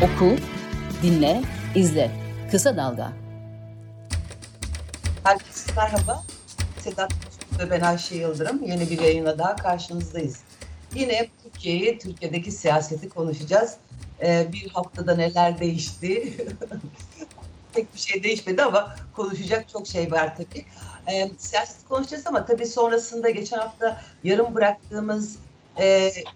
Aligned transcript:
Oku, 0.00 0.36
dinle, 1.02 1.42
izle. 1.74 2.10
Kısa 2.50 2.76
Dalga. 2.76 3.12
Herkese 5.24 5.72
merhaba. 5.76 6.24
Sedat 6.78 7.12
ve 7.58 7.70
ben 7.70 7.80
Ayşe 7.80 8.16
Yıldırım. 8.16 8.62
Yeni 8.62 8.90
bir 8.90 9.00
yayına 9.00 9.38
daha 9.38 9.56
karşınızdayız. 9.56 10.40
Yine 10.94 11.28
Türkiye'yi, 11.42 11.98
Türkiye'deki 11.98 12.52
siyaseti 12.52 13.08
konuşacağız. 13.08 13.76
Ee, 14.22 14.46
bir 14.52 14.68
haftada 14.68 15.16
neler 15.16 15.60
değişti? 15.60 16.32
Tek 17.72 17.94
bir 17.94 17.98
şey 17.98 18.22
değişmedi 18.22 18.62
ama 18.62 18.96
konuşacak 19.16 19.68
çok 19.68 19.86
şey 19.86 20.12
var 20.12 20.36
tabii. 20.36 20.64
Ee, 21.12 21.30
siyaset 21.38 21.88
konuşacağız 21.88 22.26
ama 22.26 22.46
tabii 22.46 22.66
sonrasında 22.66 23.30
geçen 23.30 23.58
hafta 23.58 24.02
yarım 24.24 24.54
bıraktığımız 24.54 25.36
e, 25.76 25.86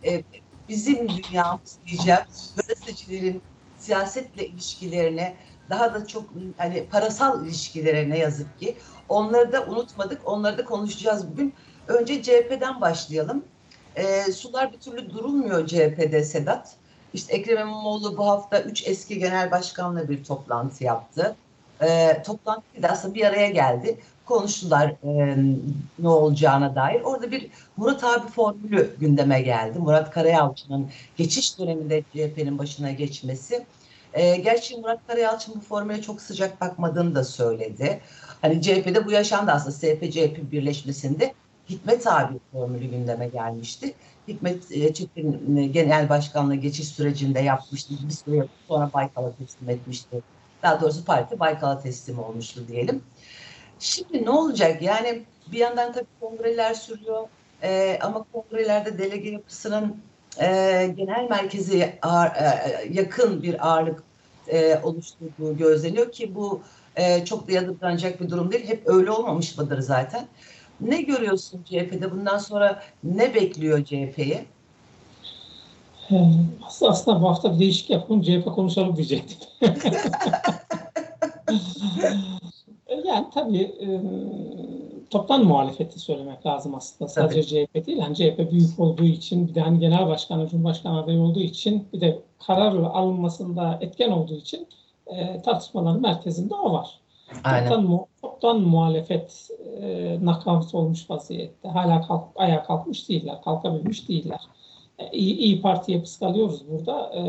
e, 0.05 0.23
bizim 0.69 1.09
dünyamız 1.09 1.77
diyeceğim 1.87 2.21
gazetecilerin 2.57 3.43
siyasetle 3.85 4.47
ilişkilerine 4.47 5.35
daha 5.71 5.95
da 5.95 6.07
çok 6.07 6.25
hani 6.59 6.87
parasal 6.87 7.47
ilişkilere 7.47 8.11
ne 8.11 8.19
yazık 8.19 8.61
ki 8.61 8.77
onları 9.09 9.53
da 9.53 9.67
unutmadık. 9.67 10.21
Onları 10.25 10.59
da 10.59 10.65
konuşacağız 10.65 11.33
bugün. 11.33 11.55
Önce 11.89 12.23
CHP'den 12.23 12.81
başlayalım. 12.81 13.45
E, 13.97 14.33
sular 14.33 14.73
bir 14.73 14.79
türlü 14.79 15.11
durulmuyor 15.11 15.67
CHP'de 15.67 16.25
Sedat. 16.25 16.77
İşte 17.15 17.35
Ekrem 17.35 17.59
İmamoğlu 17.59 18.17
bu 18.17 18.27
hafta 18.27 18.61
üç 18.61 18.89
eski 18.89 19.19
genel 19.19 19.51
başkanla 19.51 20.09
bir 20.09 20.25
toplantı 20.25 20.85
yaptı. 20.85 21.37
E, 21.83 22.23
toplantı 22.23 22.63
aslında 22.83 23.15
bir 23.15 23.25
araya 23.25 23.51
geldi. 23.51 23.99
Konuştular 24.27 24.89
e, 24.89 25.37
ne 25.99 26.09
olacağına 26.09 26.75
dair. 26.75 27.01
Orada 27.01 27.31
bir 27.31 27.51
Murat 27.77 28.05
abi 28.05 28.29
formülü 28.29 28.97
gündeme 29.01 29.43
geldi. 29.43 29.79
Murat 29.79 30.11
Karayalçı'nın 30.11 30.91
geçiş 31.17 31.59
döneminde 31.59 32.03
CHP'nin 32.03 32.59
başına 32.59 32.91
geçmesi. 32.91 33.67
E, 34.15 34.37
gerçi 34.37 34.77
Murat 34.77 35.07
Karayalçın 35.07 35.55
bu 35.55 35.61
formüle 35.61 36.03
çok 36.03 36.21
sıcak 36.21 36.61
bakmadığını 36.61 37.15
da 37.15 37.25
söyledi. 37.25 38.01
Hani 38.41 38.63
CHP'de 38.63 39.07
bu 39.07 39.11
yaşandı 39.11 39.51
aslında. 39.51 39.77
CHP-CHP 39.77 40.51
birleşmesinde 40.51 41.35
Hikmet 41.71 42.07
abi 42.07 42.35
formülü 42.53 42.87
gündeme 42.87 43.29
gelmişti. 43.29 43.95
Hikmet 44.29 44.73
e, 44.73 44.95
Çetin 44.95 45.57
e, 45.57 45.67
genel 45.67 46.09
başkanlığı 46.09 46.55
geçiş 46.55 46.89
sürecinde 46.89 47.41
yapmıştı. 47.41 47.95
Bir 48.09 48.13
süre 48.13 48.47
sonra 48.69 48.91
Baykal'a 48.95 49.33
teslim 49.33 49.71
etmişti. 49.71 50.23
Daha 50.63 50.81
doğrusu 50.81 51.05
parti 51.05 51.41
Baykal'a 51.41 51.81
teslim 51.81 52.19
olmuştu 52.19 52.69
diyelim. 52.69 53.03
Şimdi 53.79 54.25
ne 54.25 54.31
olacak? 54.31 54.83
Yani 54.83 55.23
bir 55.53 55.59
yandan 55.59 55.93
tabii 55.93 56.07
kongreler 56.21 56.75
sürüyor. 56.75 57.29
E, 57.63 57.99
ama 58.03 58.25
kongrelerde 58.33 58.99
delege 58.99 59.31
yapısının 59.31 59.97
e, 60.41 60.47
genel 60.97 61.27
merkeze 61.31 61.99
ağır, 62.03 62.27
e, 62.27 62.89
yakın 62.93 63.43
bir 63.43 63.69
ağırlık 63.69 64.03
e, 64.49 64.81
oluşturduğu 64.83 65.57
gözleniyor 65.57 66.13
ki 66.13 66.35
bu 66.35 66.61
e, 66.97 67.25
çok 67.25 67.49
da 67.49 67.53
yadırganacak 67.53 68.21
bir 68.21 68.31
durum 68.31 68.53
değil. 68.53 68.69
Hep 68.69 68.83
öyle 68.87 69.11
olmamış 69.11 69.59
mıdır 69.59 69.79
zaten? 69.79 70.27
Ne 70.81 71.03
görüyorsun 71.03 71.65
CHP'de? 71.65 72.11
Bundan 72.11 72.39
sonra 72.39 72.83
ne 73.05 73.35
bekliyor 73.35 73.85
CHP'yi? 73.85 74.45
Aslında 76.81 77.23
bu 77.23 77.29
hafta 77.29 77.55
bir 77.55 77.59
değişik 77.59 77.91
yapalım. 77.91 78.23
CHP 78.23 78.45
konuşalım 78.45 78.97
diyecektim. 78.97 79.39
yani 83.05 83.27
tabii 83.35 83.63
e, 83.63 83.89
toptan 85.15 85.45
muhalefeti 85.45 85.99
söylemek 85.99 86.47
lazım 86.47 86.75
aslında. 86.75 87.09
Sadece 87.09 87.43
tabii. 87.43 87.67
CHP 87.67 87.87
değil. 87.87 87.99
Yani 87.99 88.17
CHP 88.17 88.51
büyük 88.51 88.81
olduğu 88.81 89.05
için 89.05 89.49
bir 89.49 89.55
de 89.55 89.61
hani 89.61 89.79
genel 89.79 90.07
başkanı, 90.07 90.49
cumhurbaşkanı 90.49 91.03
adayı 91.03 91.21
olduğu 91.21 91.41
için 91.41 91.89
bir 91.93 92.01
de 92.01 92.23
karar 92.47 92.73
alınmasında 92.73 93.79
etken 93.81 94.11
olduğu 94.11 94.35
için 94.35 94.69
e, 95.07 95.43
tartışmaların 95.43 96.01
merkezinde 96.01 96.55
o 96.55 96.73
var. 96.73 97.01
Aynen. 97.45 97.69
Toptan, 97.69 98.07
toptan 98.23 98.61
muhalefet 98.61 99.49
e, 99.81 100.19
nakavt 100.23 100.75
olmuş 100.75 101.11
vaziyette. 101.11 101.69
Hala 101.69 102.07
kalk, 102.07 102.25
ayağa 102.37 102.65
kalkmış 102.65 103.09
değiller, 103.09 103.43
kalkabilmiş 103.45 104.09
değiller. 104.09 104.41
E, 104.99 105.11
iyi, 105.11 105.37
iyi 105.37 105.63
Parti'ye 105.63 106.03
kıskalıyoruz 106.03 106.69
burada. 106.71 107.11
E, 107.15 107.21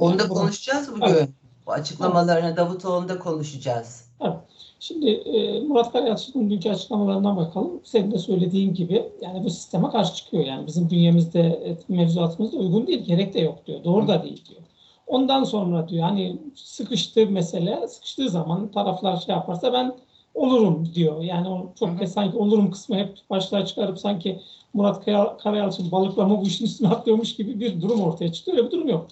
Onu 0.00 0.18
da 0.18 0.28
konuşacağız 0.28 0.92
bugün. 0.92 1.06
Evet. 1.06 1.28
Bu 1.66 1.72
açıklamalarını. 1.72 2.56
Davutoğlu'nda 2.56 3.18
konuşacağız. 3.18 4.10
Evet. 4.20 4.36
Şimdi 4.80 5.10
e, 5.10 5.60
Murat 5.60 5.92
Karayalçı'nın 5.92 6.50
dünkü 6.50 6.70
açıklamalarına 6.70 7.36
bakalım. 7.36 7.80
Senin 7.84 8.12
de 8.12 8.18
söylediğin 8.18 8.74
gibi 8.74 9.04
yani 9.20 9.44
bu 9.44 9.50
sisteme 9.50 9.90
karşı 9.90 10.14
çıkıyor. 10.14 10.44
Yani 10.44 10.66
bizim 10.66 10.90
bünyemizde, 10.90 11.40
e, 11.40 11.76
mevzuatımızda 11.88 12.56
uygun 12.56 12.86
değil, 12.86 13.04
gerek 13.04 13.34
de 13.34 13.40
yok 13.40 13.66
diyor. 13.66 13.84
Doğru 13.84 14.08
da 14.08 14.22
değil 14.22 14.44
diyor. 14.50 14.60
Ondan 15.06 15.44
sonra 15.44 15.88
diyor 15.88 16.02
hani 16.02 16.38
sıkıştı 16.54 17.26
mesele, 17.26 17.88
sıkıştığı 17.88 18.30
zaman 18.30 18.70
taraflar 18.70 19.16
şey 19.16 19.34
yaparsa 19.34 19.72
ben 19.72 19.94
olurum 20.34 20.88
diyor. 20.94 21.22
Yani 21.22 21.48
o 21.48 21.72
çok 21.78 21.98
kez 21.98 22.12
sanki 22.12 22.38
olurum 22.38 22.70
kısmı 22.70 22.96
hep 22.96 23.18
başlığa 23.30 23.66
çıkarıp 23.66 23.98
sanki 23.98 24.40
Murat 24.74 25.04
Karayalçın 25.42 25.90
balıklama 25.92 26.40
bu 26.40 26.46
işin 26.46 26.64
üstüne 26.64 26.88
atlıyormuş 26.88 27.36
gibi 27.36 27.60
bir 27.60 27.80
durum 27.80 28.00
ortaya 28.00 28.32
çıkıyor. 28.32 28.56
Öyle 28.56 28.66
bir 28.66 28.72
durum 28.72 28.88
yok. 28.88 29.06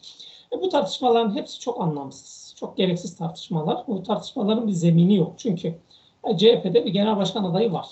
E, 0.52 0.62
bu 0.62 0.68
tartışmaların 0.68 1.36
hepsi 1.36 1.60
çok 1.60 1.80
anlamsız. 1.80 2.41
Çok 2.62 2.76
gereksiz 2.76 3.16
tartışmalar. 3.16 3.84
Bu 3.88 4.02
tartışmaların 4.02 4.68
bir 4.68 4.72
zemini 4.72 5.16
yok. 5.16 5.34
Çünkü 5.36 5.74
e, 6.24 6.36
CHP'de 6.38 6.84
bir 6.84 6.92
genel 6.92 7.16
başkan 7.16 7.44
adayı 7.44 7.72
var. 7.72 7.86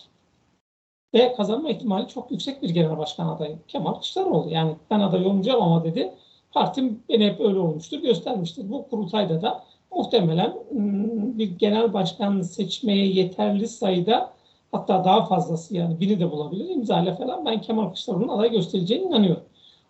Ve 1.14 1.34
kazanma 1.34 1.70
ihtimali 1.70 2.08
çok 2.08 2.30
yüksek 2.30 2.62
bir 2.62 2.70
genel 2.70 2.98
başkan 2.98 3.28
adayı. 3.28 3.58
Kemal 3.68 3.92
Kılıçdaroğlu. 3.92 4.50
Yani 4.50 4.76
ben 4.90 5.00
aday 5.00 5.26
olmayacağım 5.26 5.62
ama 5.62 5.84
dedi 5.84 6.14
Partim 6.52 7.02
beni 7.08 7.26
hep 7.26 7.40
öyle 7.40 7.58
olmuştur, 7.58 7.98
göstermiştir. 7.98 8.70
Bu 8.70 8.88
kurultayda 8.88 9.42
da 9.42 9.64
muhtemelen 9.92 10.50
ıı, 10.50 11.38
bir 11.38 11.58
genel 11.58 11.92
başkan 11.92 12.42
seçmeye 12.42 13.06
yeterli 13.06 13.68
sayıda 13.68 14.32
hatta 14.72 15.04
daha 15.04 15.26
fazlası 15.26 15.76
yani 15.76 16.00
biri 16.00 16.20
de 16.20 16.30
bulabilir 16.30 16.68
imzayla 16.68 17.14
falan 17.16 17.46
ben 17.46 17.60
Kemal 17.60 17.84
Kılıçdaroğlu'nun 17.84 18.28
aday 18.28 18.50
göstereceğine 18.50 19.04
inanıyorum. 19.04 19.44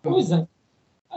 O 0.05 0.17
yüzden 0.17 0.47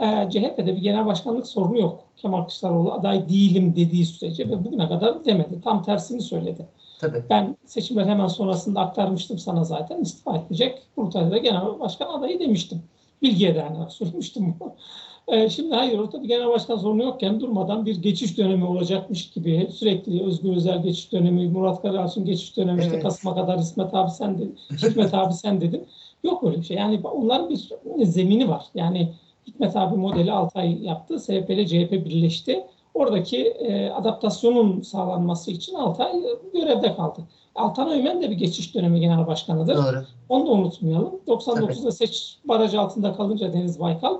e, 0.01 0.29
CHP'de 0.29 0.75
bir 0.75 0.81
genel 0.81 1.05
başkanlık 1.05 1.47
sorunu 1.47 1.79
yok. 1.79 2.03
Kemal 2.17 2.41
Kılıçdaroğlu 2.41 2.93
aday 2.93 3.29
değilim 3.29 3.73
dediği 3.75 4.05
sürece 4.05 4.49
ve 4.49 4.65
bugüne 4.65 4.87
kadar 4.87 5.25
demedi. 5.25 5.61
Tam 5.63 5.83
tersini 5.83 6.21
söyledi. 6.21 6.67
Tabii. 6.99 7.23
Ben 7.29 7.57
seçimler 7.65 8.05
hemen 8.05 8.27
sonrasında 8.27 8.79
aktarmıştım 8.79 9.37
sana 9.37 9.63
zaten 9.63 10.01
istifa 10.01 10.37
etmeyecek. 10.37 10.81
Kurultayda 10.95 11.37
genel 11.37 11.79
başkan 11.79 12.07
adayı 12.07 12.39
demiştim. 12.39 12.81
Bilgiye 13.21 13.55
dayanarak 13.55 13.91
söylemiştim 13.91 14.55
bunu. 14.59 14.73
E, 15.27 15.49
şimdi 15.49 15.75
hayır 15.75 15.99
ortada 15.99 16.23
bir 16.23 16.27
genel 16.27 16.47
başkan 16.47 16.77
sorunu 16.77 17.03
yokken 17.03 17.39
durmadan 17.39 17.85
bir 17.85 18.01
geçiş 18.01 18.37
dönemi 18.37 18.65
olacakmış 18.65 19.29
gibi 19.29 19.67
sürekli 19.71 20.23
Özgür 20.23 20.55
Özel 20.55 20.83
geçiş 20.83 21.11
dönemi, 21.11 21.47
Murat 21.47 21.81
Karayalçın 21.81 22.25
geçiş 22.25 22.57
dönemi 22.57 22.81
evet. 22.81 22.85
işte 22.85 22.99
Kasım'a 22.99 23.35
kadar 23.35 23.59
İsmet 23.59 23.93
abi 23.93 24.11
sen 24.11 24.37
dedin, 24.37 24.57
Hikmet 24.71 25.13
abi 25.13 25.33
sen 25.33 25.61
dedin. 25.61 25.87
Yok 26.23 26.43
öyle 26.43 26.57
bir 26.57 26.63
şey. 26.63 26.77
Yani 26.77 26.99
onların 27.03 27.49
bir 27.49 27.69
zemini 28.05 28.49
var. 28.49 28.65
Yani 28.75 29.13
Hikmet 29.47 29.75
abi 29.75 29.95
modeli 29.95 30.31
6 30.31 30.59
ay 30.59 30.83
yaptı. 30.83 31.19
SHP 31.19 31.49
ile 31.49 31.67
CHP 31.67 31.91
birleşti. 31.91 32.65
Oradaki 32.93 33.47
e, 33.47 33.89
adaptasyonun 33.89 34.81
sağlanması 34.81 35.51
için 35.51 35.75
6 35.75 36.03
ay 36.03 36.21
görevde 36.53 36.95
kaldı. 36.95 37.21
Altan 37.55 37.91
Öğmen 37.91 38.21
de 38.21 38.29
bir 38.29 38.35
geçiş 38.35 38.75
dönemi 38.75 38.99
genel 38.99 39.27
başkanıdır. 39.27 39.75
Doğru. 39.75 40.05
Onu 40.29 40.47
da 40.47 40.51
unutmayalım. 40.51 41.19
99'da 41.27 41.91
seç 41.91 42.37
baraj 42.45 42.75
altında 42.75 43.13
kalınca 43.13 43.53
Deniz 43.53 43.79
Baykal 43.79 44.17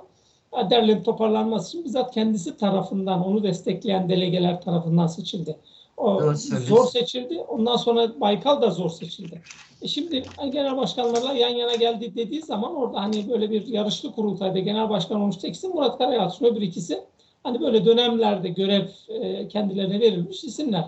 derlenip 0.70 1.06
toparlanması 1.06 1.68
için 1.68 1.86
bizzat 1.86 2.14
kendisi 2.14 2.58
tarafından 2.58 3.28
onu 3.28 3.44
destekleyen 3.44 4.10
delegeler 4.10 4.62
tarafından 4.62 5.08
seçildi. 5.08 5.58
O 5.98 6.34
zor 6.68 6.86
seçildi. 6.86 7.40
Ondan 7.40 7.76
sonra 7.78 8.22
Baykal 8.22 8.62
da 8.62 8.70
zor 8.70 8.90
seçildi. 8.90 9.42
E 9.82 9.88
şimdi 9.88 10.24
genel 10.50 10.78
başkanlarla 10.78 11.34
yan 11.34 11.50
yana 11.50 11.76
geldi 11.76 12.16
dediği 12.16 12.42
zaman 12.42 12.76
orada 12.76 13.02
hani 13.02 13.30
böyle 13.30 13.52
bir 13.52 13.68
yarışlı 13.68 14.12
kurultayda 14.12 14.60
genel 14.60 14.90
başkan 14.90 15.22
olmuş 15.22 15.36
ikisi 15.36 15.68
Murat 15.68 15.98
Karayalçın 15.98 16.46
öbür 16.46 16.62
ikisi 16.62 17.04
hani 17.44 17.62
böyle 17.62 17.86
dönemlerde 17.86 18.50
görev 18.50 18.88
e, 19.10 19.48
kendilerine 19.48 20.00
verilmiş 20.00 20.44
isimler. 20.44 20.86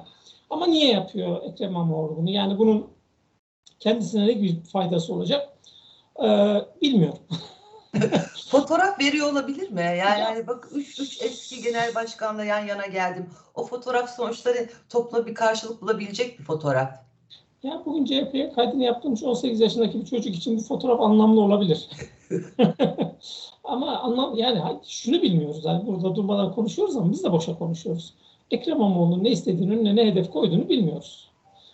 Ama 0.49 0.67
niye 0.67 0.91
yapıyor 0.91 1.43
Ekrem 1.43 1.69
İmamoğlu 1.69 2.17
bunu? 2.17 2.29
Yani 2.29 2.57
bunun 2.57 2.87
kendisine 3.79 4.27
ne 4.27 4.41
bir 4.41 4.61
faydası 4.61 5.13
olacak? 5.13 5.57
Ee, 6.23 6.61
bilmiyorum. 6.81 7.19
fotoğraf 8.49 8.99
veriyor 8.99 9.31
olabilir 9.31 9.69
mi? 9.69 9.81
Yani, 9.81 10.19
yani 10.19 10.47
bak 10.47 10.67
üç, 10.71 10.99
üç 10.99 11.21
eski 11.21 11.61
genel 11.61 11.95
başkanla 11.95 12.43
yan 12.43 12.65
yana 12.65 12.85
geldim. 12.85 13.29
O 13.55 13.65
fotoğraf 13.65 14.15
sonuçları 14.15 14.69
topla 14.89 15.25
bir 15.25 15.35
karşılık 15.35 15.81
bulabilecek 15.81 16.39
bir 16.39 16.43
fotoğraf. 16.43 16.89
Ya 17.63 17.81
bugün 17.85 18.05
CHP'ye 18.05 18.51
kaydını 18.53 18.83
yaptırmış 18.83 19.23
18 19.23 19.59
yaşındaki 19.59 20.01
bir 20.01 20.05
çocuk 20.05 20.35
için 20.35 20.57
bu 20.57 20.61
fotoğraf 20.61 21.01
anlamlı 21.01 21.41
olabilir. 21.41 21.89
ama 23.63 23.99
anlam 23.99 24.35
yani 24.35 24.79
şunu 24.87 25.21
bilmiyoruz. 25.21 25.65
Yani 25.65 25.87
burada 25.87 26.15
durmadan 26.15 26.55
konuşuyoruz 26.55 26.97
ama 26.97 27.11
biz 27.11 27.23
de 27.23 27.31
boşa 27.31 27.57
konuşuyoruz. 27.57 28.13
Ekrem 28.51 28.77
İmamoğlu'nun 28.77 29.23
ne 29.23 29.29
istediğini, 29.29 29.73
önüne 29.75 29.95
ne 29.95 30.05
hedef 30.05 30.31
koyduğunu 30.31 30.69
bilmiyoruz. 30.69 31.31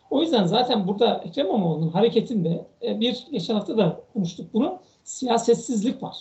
O 0.09 0.21
yüzden 0.21 0.45
zaten 0.45 0.87
burada 0.87 1.21
Ekrem 1.25 1.45
İmamoğlu'nun 1.45 1.89
hareketinde 1.89 2.65
e, 2.81 2.99
bir 2.99 3.27
geçen 3.31 3.53
hafta 3.53 3.77
da 3.77 4.01
konuştuk 4.13 4.53
bunu 4.53 4.79
siyasetsizlik 5.03 6.03
var. 6.03 6.17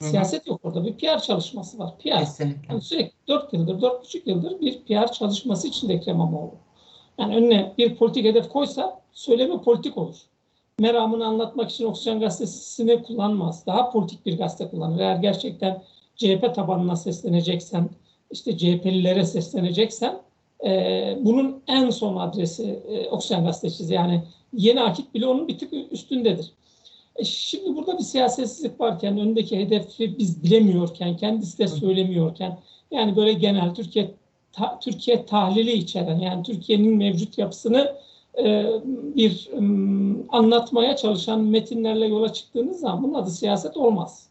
Siyaset 0.00 0.46
yok 0.46 0.60
orada. 0.64 0.84
Bir 0.84 0.92
PR 0.92 1.18
çalışması 1.18 1.78
var. 1.78 1.98
PR. 1.98 2.18
Kesinlikle. 2.18 2.60
Yani 2.68 2.82
sürekli 2.82 3.12
4 3.28 3.52
yıldır, 3.52 3.74
4,5 3.74 4.22
yıldır 4.26 4.60
bir 4.60 4.80
PR 4.82 5.12
çalışması 5.12 5.68
içinde 5.68 5.94
Ekrem 5.94 6.14
İmamoğlu. 6.14 6.54
Yani 7.18 7.36
önüne 7.36 7.72
bir 7.78 7.96
politik 7.96 8.24
hedef 8.24 8.48
koysa 8.48 9.00
söylemi 9.12 9.62
politik 9.62 9.98
olur. 9.98 10.16
Meramını 10.78 11.26
anlatmak 11.26 11.70
için 11.70 11.84
Oksijen 11.84 12.20
Gazetesi'ni 12.20 13.02
kullanmaz. 13.02 13.66
Daha 13.66 13.90
politik 13.90 14.26
bir 14.26 14.38
gazete 14.38 14.70
kullanır. 14.70 15.00
Eğer 15.00 15.16
gerçekten 15.16 15.82
CHP 16.16 16.54
tabanına 16.54 16.96
sesleneceksen, 16.96 17.90
işte 18.30 18.58
CHP'lilere 18.58 19.24
sesleneceksen 19.24 20.18
e, 20.64 21.18
bunun 21.20 21.62
en 21.66 21.90
son 21.90 22.16
adresi 22.16 22.82
e, 22.88 23.08
Oksijen 23.08 23.44
Gazetesi. 23.44 23.94
Yani 23.94 24.22
yeni 24.52 24.80
akit 24.80 25.14
bile 25.14 25.26
onun 25.26 25.48
bir 25.48 25.58
tık 25.58 25.72
üstündedir. 25.90 26.52
E 27.18 27.24
şimdi 27.24 27.76
burada 27.76 27.98
bir 27.98 28.02
siyasetsizlik 28.02 28.80
varken, 28.80 29.18
önündeki 29.18 29.58
hedefi 29.58 30.18
biz 30.18 30.42
bilemiyorken, 30.42 31.16
kendisi 31.16 31.58
de 31.58 31.68
söylemiyorken, 31.68 32.58
yani 32.90 33.16
böyle 33.16 33.32
genel 33.32 33.74
Türkiye 33.74 34.14
ta, 34.52 34.78
Türkiye 34.80 35.26
tahlili 35.26 35.72
içeren, 35.72 36.18
yani 36.18 36.42
Türkiye'nin 36.42 36.96
mevcut 36.96 37.38
yapısını 37.38 37.96
e, 38.38 38.66
bir 39.16 39.48
um, 39.52 40.34
anlatmaya 40.34 40.96
çalışan 40.96 41.40
metinlerle 41.40 42.06
yola 42.06 42.32
çıktığınız 42.32 42.80
zaman 42.80 43.02
bunun 43.02 43.14
adı 43.14 43.30
siyaset 43.30 43.76
olmaz. 43.76 44.28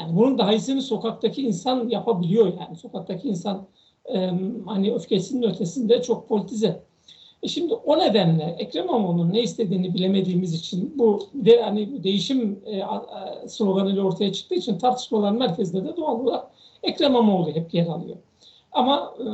Yani 0.00 0.16
bunun 0.16 0.38
daha 0.38 0.52
iyisini 0.52 0.82
sokaktaki 0.82 1.42
insan 1.42 1.88
yapabiliyor 1.88 2.46
yani. 2.46 2.76
Sokaktaki 2.76 3.28
insan 3.28 3.66
e, 4.14 4.30
hani 4.66 4.94
öfkesinin 4.94 5.42
ötesinde 5.42 6.02
çok 6.02 6.28
politize. 6.28 6.82
E 7.42 7.48
şimdi 7.48 7.74
o 7.74 7.98
nedenle 7.98 8.56
Ekrem 8.58 8.84
İmamoğlu'nun 8.84 9.32
ne 9.32 9.42
istediğini 9.42 9.94
bilemediğimiz 9.94 10.54
için 10.54 10.94
bu 10.98 11.20
de 11.34 11.62
hani 11.62 12.04
değişim 12.04 12.60
e, 12.66 13.48
sloganıyla 13.48 14.02
ortaya 14.02 14.32
çıktığı 14.32 14.54
için 14.54 14.78
tartışmaların 14.78 15.38
merkezinde 15.38 15.88
de 15.88 15.96
doğal 15.96 16.20
olarak 16.20 16.46
Ekrem 16.82 17.10
İmamoğlu 17.10 17.50
hep 17.50 17.74
yer 17.74 17.86
alıyor. 17.86 18.16
Ama 18.72 19.14
e, 19.18 19.24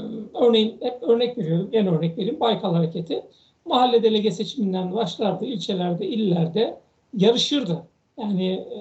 örneğin 0.44 0.76
hep 0.80 1.02
örnek 1.02 1.38
veriyorum, 1.38 1.68
en 1.72 1.86
örnek 1.86 2.18
vereyim 2.18 2.40
Baykal 2.40 2.74
Hareketi 2.74 3.22
mahalle 3.64 4.02
delege 4.02 4.30
seçiminden 4.30 4.94
başlardı, 4.94 5.44
ilçelerde, 5.44 6.06
illerde 6.06 6.80
yarışırdı. 7.16 7.82
Yani 8.18 8.52
e, 8.52 8.78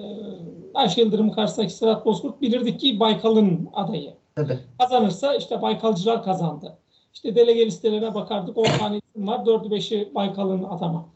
Ayşe 0.74 1.00
Yıldırım 1.00 1.32
karşısındaki 1.32 1.72
Serhat 1.72 2.06
Bozkurt 2.06 2.40
bilirdik 2.40 2.80
ki 2.80 3.00
Baykal'ın 3.00 3.68
adayı. 3.74 4.14
Tabii. 4.36 4.58
Kazanırsa 4.78 5.34
işte 5.34 5.62
Baykalcılar 5.62 6.22
kazandı. 6.24 6.76
İşte 7.14 7.34
delege 7.34 7.66
listelerine 7.66 8.14
bakardık. 8.14 8.58
10 8.58 8.64
tane 8.64 8.96
isim 8.98 9.26
var. 9.26 9.38
4'ü 9.38 9.68
5'i 9.68 10.14
Baykal'ın 10.14 10.62
adama. 10.62 11.08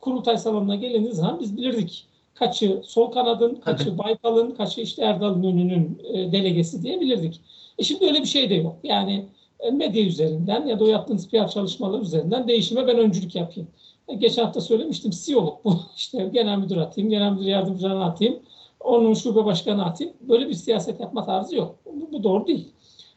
Kurultay 0.00 0.38
salonuna 0.38 0.74
gelindiği 0.74 1.12
zaman 1.12 1.40
biz 1.40 1.56
bilirdik. 1.56 2.06
Kaçı 2.34 2.80
sol 2.84 3.10
kanadın, 3.10 3.54
kaçı. 3.54 3.98
Baykal'ın, 3.98 4.50
kaçı 4.50 4.80
işte 4.80 5.02
Erdal 5.02 5.36
İnönü'nün 5.36 6.00
e, 6.12 6.32
delegesi 6.32 6.82
diye 6.82 7.00
bilirdik. 7.00 7.40
E 7.78 7.82
şimdi 7.82 8.04
öyle 8.06 8.20
bir 8.20 8.26
şey 8.26 8.50
de 8.50 8.54
yok. 8.54 8.76
Yani 8.82 9.26
e, 9.60 9.70
medya 9.70 10.02
üzerinden 10.02 10.66
ya 10.66 10.80
da 10.80 10.84
o 10.84 10.86
yaptığınız 10.86 11.28
PR 11.30 11.48
çalışmaları 11.48 12.02
üzerinden 12.02 12.48
değişime 12.48 12.86
ben 12.86 12.98
öncülük 12.98 13.34
yapayım. 13.34 13.68
E, 14.08 14.14
Geçen 14.14 14.44
hafta 14.44 14.60
söylemiştim 14.60 15.10
CEO'luk 15.10 15.64
bu. 15.64 15.74
İşte 15.96 16.30
genel 16.32 16.58
müdür 16.58 16.76
atayım, 16.76 17.10
genel 17.10 17.32
müdür 17.32 17.46
yardımcılarını 17.46 18.04
atayım, 18.04 18.38
onun 18.80 19.14
şube 19.14 19.44
başkanı 19.44 19.84
atayım. 19.84 20.12
Böyle 20.20 20.48
bir 20.48 20.54
siyaset 20.54 21.00
yapma 21.00 21.24
tarzı 21.24 21.56
yok. 21.56 21.76
Bu, 21.86 22.12
bu 22.12 22.22
doğru 22.22 22.46
değil. 22.46 22.68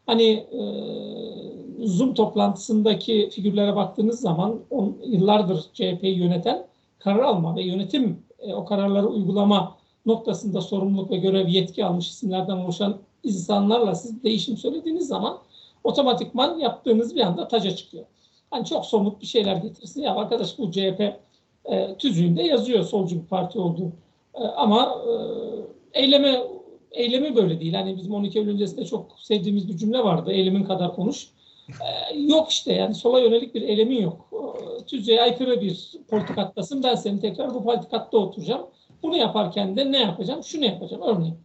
Hani 0.09 0.29
e, 0.29 0.61
Zoom 1.87 2.13
toplantısındaki 2.13 3.29
figürlere 3.29 3.75
baktığınız 3.75 4.21
zaman 4.21 4.59
on, 4.69 4.97
yıllardır 5.05 5.65
CHP'yi 5.73 6.17
yöneten 6.17 6.65
karar 6.99 7.19
alma 7.19 7.55
ve 7.55 7.63
yönetim 7.63 8.23
e, 8.39 8.53
o 8.53 8.65
kararları 8.65 9.07
uygulama 9.07 9.75
noktasında 10.05 10.61
sorumluluk 10.61 11.11
ve 11.11 11.17
görev 11.17 11.47
yetki 11.47 11.85
almış 11.85 12.09
isimlerden 12.09 12.57
oluşan 12.57 12.97
insanlarla 13.23 13.95
siz 13.95 14.23
değişim 14.23 14.57
söylediğiniz 14.57 15.07
zaman 15.07 15.37
otomatikman 15.83 16.57
yaptığınız 16.57 17.15
bir 17.15 17.21
anda 17.21 17.47
taca 17.47 17.75
çıkıyor. 17.75 18.05
Hani 18.51 18.65
çok 18.65 18.85
somut 18.85 19.21
bir 19.21 19.27
şeyler 19.27 19.55
getirsin. 19.55 20.01
Ya 20.01 20.15
arkadaş 20.15 20.57
bu 20.57 20.71
CHP 20.71 21.01
e, 21.65 21.95
tüzüğünde 21.97 22.43
yazıyor 22.43 22.83
solcu 22.83 23.21
bir 23.21 23.27
parti 23.27 23.59
olduğu. 23.59 23.91
E, 24.35 24.43
ama 24.43 24.95
e, 25.07 25.11
eyleme 26.01 26.41
eylemi 26.91 27.35
böyle 27.35 27.59
değil. 27.59 27.73
Hani 27.73 27.97
bizim 27.97 28.13
12 28.13 28.39
Eylül 28.39 28.53
öncesinde 28.53 28.85
çok 28.85 29.19
sevdiğimiz 29.19 29.69
bir 29.69 29.77
cümle 29.77 29.99
vardı. 29.99 30.31
Eylemin 30.31 30.63
kadar 30.63 30.95
konuş. 30.95 31.27
E, 31.69 32.19
yok 32.19 32.49
işte 32.49 32.73
yani 32.73 32.95
sola 32.95 33.19
yönelik 33.19 33.55
bir 33.55 33.61
eylemin 33.61 34.01
yok. 34.01 34.29
E, 34.33 34.85
tüzüğe 34.85 35.21
aykırı 35.21 35.61
bir 35.61 35.91
politikattasın. 36.09 36.83
Ben 36.83 36.95
seni 36.95 37.19
tekrar 37.19 37.53
bu 37.53 37.63
politikatta 37.63 38.17
oturacağım. 38.17 38.65
Bunu 39.03 39.17
yaparken 39.17 39.75
de 39.75 39.91
ne 39.91 39.99
yapacağım? 39.99 40.43
Şunu 40.43 40.65
yapacağım. 40.65 41.03
Örneğin 41.03 41.35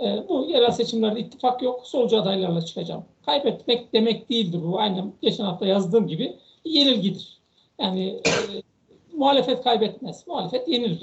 e, 0.00 0.28
bu 0.28 0.46
yerel 0.48 0.70
seçimlerde 0.70 1.20
ittifak 1.20 1.62
yok. 1.62 1.86
Solcu 1.86 2.20
adaylarla 2.20 2.64
çıkacağım. 2.64 3.04
Kaybetmek 3.26 3.92
demek 3.92 4.30
değildir 4.30 4.60
bu. 4.62 4.78
Aynen 4.78 5.12
geçen 5.22 5.44
hafta 5.44 5.66
yazdığım 5.66 6.06
gibi 6.06 6.36
yenilgidir. 6.64 7.38
Yani 7.78 8.08
e, 8.08 8.30
muhalefet 9.20 9.64
kaybetmez. 9.64 10.26
Muhalefet 10.26 10.68
yenilir. 10.68 11.02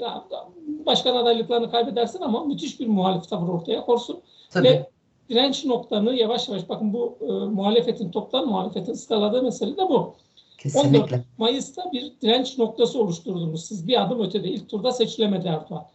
Başkan 0.86 1.16
adaylıklarını 1.16 1.70
kaybedersin 1.70 2.22
ama 2.22 2.44
müthiş 2.44 2.80
bir 2.80 2.86
muhalif 2.86 3.28
tavır 3.28 3.48
ortaya 3.48 3.84
korsun. 3.84 4.20
Tabii. 4.50 4.68
Ve 4.68 4.86
direnç 5.28 5.64
noktanı 5.64 6.14
yavaş 6.14 6.48
yavaş 6.48 6.68
bakın 6.68 6.92
bu 6.92 7.18
e, 7.20 7.24
muhalefetin 7.26 8.10
toplam 8.10 8.46
muhalefetin 8.46 8.94
skaladığı 8.94 9.42
mesele 9.42 9.76
de 9.76 9.88
bu. 9.88 10.14
Kesinlikle. 10.58 10.98
14 10.98 11.24
Mayıs'ta 11.38 11.92
bir 11.92 12.12
direnç 12.22 12.58
noktası 12.58 13.00
oluşturdunuz. 13.00 13.64
Siz 13.64 13.88
bir 13.88 14.02
adım 14.02 14.20
ötede 14.20 14.48
ilk 14.48 14.68
turda 14.68 14.92
seçilemedi 14.92 15.48
Erdoğan. 15.48 15.86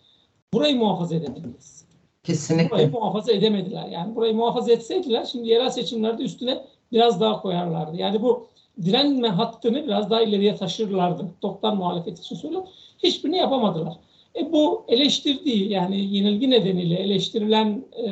Burayı 0.54 0.76
muhafaza 0.76 1.16
edemediniz. 1.16 1.86
Kesinlikle. 2.24 2.70
Burayı 2.70 2.92
muhafaza 2.92 3.32
edemediler. 3.32 3.88
Yani 3.88 4.16
burayı 4.16 4.36
muhafaza 4.36 4.72
etseydiler 4.72 5.26
şimdi 5.26 5.50
yerel 5.50 5.70
seçimlerde 5.70 6.24
üstüne 6.24 6.66
biraz 6.92 7.22
daha 7.22 7.42
koyarlardı. 7.42 7.98
Yani 7.98 8.22
bu 8.22 8.48
direnme 8.82 9.28
hattını 9.28 9.86
biraz 9.86 10.10
daha 10.10 10.22
ileriye 10.22 10.56
taşırlardı. 10.56 11.26
Toptan 11.42 11.78
muhalefet 11.78 12.20
için 12.20 12.36
söylüyorum. 12.36 12.70
Hiçbirini 13.04 13.38
yapamadılar. 13.38 13.94
E 14.36 14.52
bu 14.52 14.86
eleştirdiği 14.88 15.70
yani 15.70 16.16
yenilgi 16.16 16.50
nedeniyle 16.50 16.96
eleştirilen 16.96 17.86
e, 17.92 18.10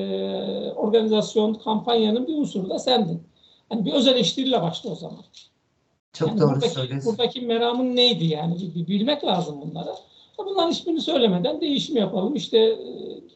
organizasyon, 0.75 1.53
kampanyanın 1.53 2.27
bir 2.27 2.37
unsuru 2.37 2.69
da 2.69 2.79
sendin. 2.79 3.23
Yani 3.71 3.85
bir 3.85 3.93
öz 3.93 4.07
eleştiriyle 4.07 4.61
başla 4.61 4.89
o 4.89 4.95
zaman. 4.95 5.23
Çok 6.13 6.27
Yani 6.27 6.39
doğru 6.39 6.49
buradaki, 6.49 6.73
söylüyorsun. 6.73 7.11
Buradaki 7.11 7.41
meramın 7.41 7.95
neydi 7.95 8.25
yani? 8.25 8.55
Bir, 8.55 8.75
bir 8.75 8.87
bilmek 8.87 9.23
lazım 9.23 9.61
bunları. 9.61 9.89
Bunların 10.37 10.71
hiçbirini 10.71 11.01
söylemeden 11.01 11.61
değişim 11.61 11.97
yapalım. 11.97 12.35
İşte 12.35 12.57
e, 12.57 12.77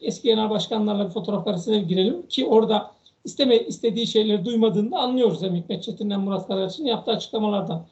eski 0.00 0.28
genel 0.28 0.50
başkanlarla 0.50 1.04
bir 1.04 1.12
fotoğraf 1.12 1.44
karesine 1.44 1.78
girelim 1.78 2.26
ki 2.26 2.46
orada 2.46 2.90
isteme, 3.26 3.58
istediği 3.58 4.06
şeyleri 4.06 4.44
duymadığında 4.44 4.98
anlıyoruz 4.98 5.42
hem 5.42 5.56
Hikmet 5.56 5.82
Çetin'den 5.82 6.20
Murat 6.20 6.46
Karaç'ın 6.46 6.84
yaptığı 6.84 7.10
açıklamalardan. 7.10 7.86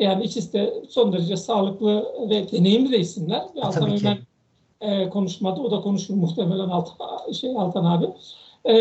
Yani 0.00 0.24
ikisi 0.24 0.52
de 0.52 0.74
son 0.88 1.12
derece 1.12 1.36
sağlıklı 1.36 2.06
ve 2.30 2.52
deneyimli 2.52 2.92
de 2.92 2.98
isimler. 2.98 3.42
Ve 3.56 3.62
Altan. 3.62 3.90
Ömer 3.90 4.18
e, 4.80 5.08
konuşmadı. 5.08 5.60
O 5.60 5.70
da 5.70 5.80
konuşur 5.80 6.14
muhtemelen 6.14 6.68
Altan, 6.68 7.32
şey, 7.32 7.50
Altan 7.56 7.84
abi. 7.84 8.06
E, 8.64 8.74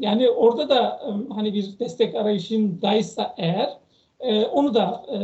yani 0.00 0.30
orada 0.30 0.68
da 0.68 1.00
e, 1.06 1.34
hani 1.34 1.54
bir 1.54 1.78
destek 1.78 2.14
arayışındaysa 2.14 3.34
eğer 3.38 3.78
e, 4.20 4.44
onu 4.44 4.74
da 4.74 5.06
e, 5.12 5.18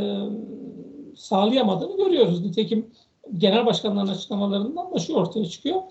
sağlayamadığını 1.16 1.96
görüyoruz. 1.96 2.44
Nitekim 2.44 2.90
genel 3.38 3.66
başkanların 3.66 4.08
açıklamalarından 4.08 4.94
da 4.94 4.98
şu 4.98 5.14
ortaya 5.14 5.44
çıkıyor. 5.46 5.82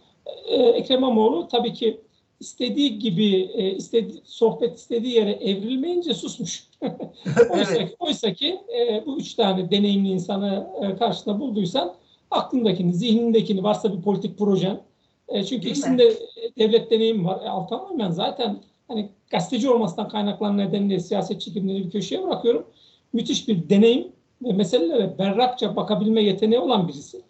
E, 0.45 0.55
Ekrem 0.55 0.99
İmamoğlu 0.99 1.47
tabii 1.47 1.73
ki 1.73 2.01
istediği 2.39 2.99
gibi 2.99 3.49
e, 3.53 3.71
istedi, 3.71 4.13
sohbet 4.23 4.77
istediği 4.77 5.13
yere 5.13 5.31
evrilmeyince 5.31 6.13
susmuş. 6.13 6.67
oysa, 7.49 7.75
Evet. 7.75 7.89
ki, 7.89 7.95
oysa 7.99 8.33
ki 8.33 8.59
e, 8.77 9.05
bu 9.05 9.17
üç 9.17 9.33
tane 9.33 9.71
deneyimli 9.71 10.09
insanı 10.09 10.67
e, 10.81 10.95
karşısında 10.95 11.39
bulduysan 11.39 11.95
aklındakini, 12.31 12.93
zihnindekini 12.93 13.63
varsa 13.63 13.97
bir 13.97 14.01
politik 14.01 14.37
projen. 14.39 14.81
E, 15.27 15.43
çünkü 15.43 15.63
Değil 15.63 15.63
mi? 15.63 15.69
ikisinde 15.71 16.03
e, 16.03 16.55
devlet 16.57 16.91
deneyimi 16.91 17.25
var. 17.25 17.45
E, 17.45 17.49
Altan 17.49 17.81
Ömen 17.93 18.11
zaten 18.11 18.57
hani 18.87 19.09
gazeteci 19.29 19.69
olmasından 19.69 20.09
kaynaklanan 20.09 20.57
nedeniyle 20.57 20.99
siyasetçi 20.99 21.53
kimliğini 21.53 21.85
bir 21.85 21.91
köşeye 21.91 22.23
bırakıyorum. 22.23 22.65
Müthiş 23.13 23.47
bir 23.47 23.69
deneyim 23.69 24.07
ve 24.43 24.53
meselelere 24.53 25.17
berrakça 25.17 25.75
bakabilme 25.75 26.23
yeteneği 26.23 26.59
olan 26.59 26.87
birisi. 26.87 27.21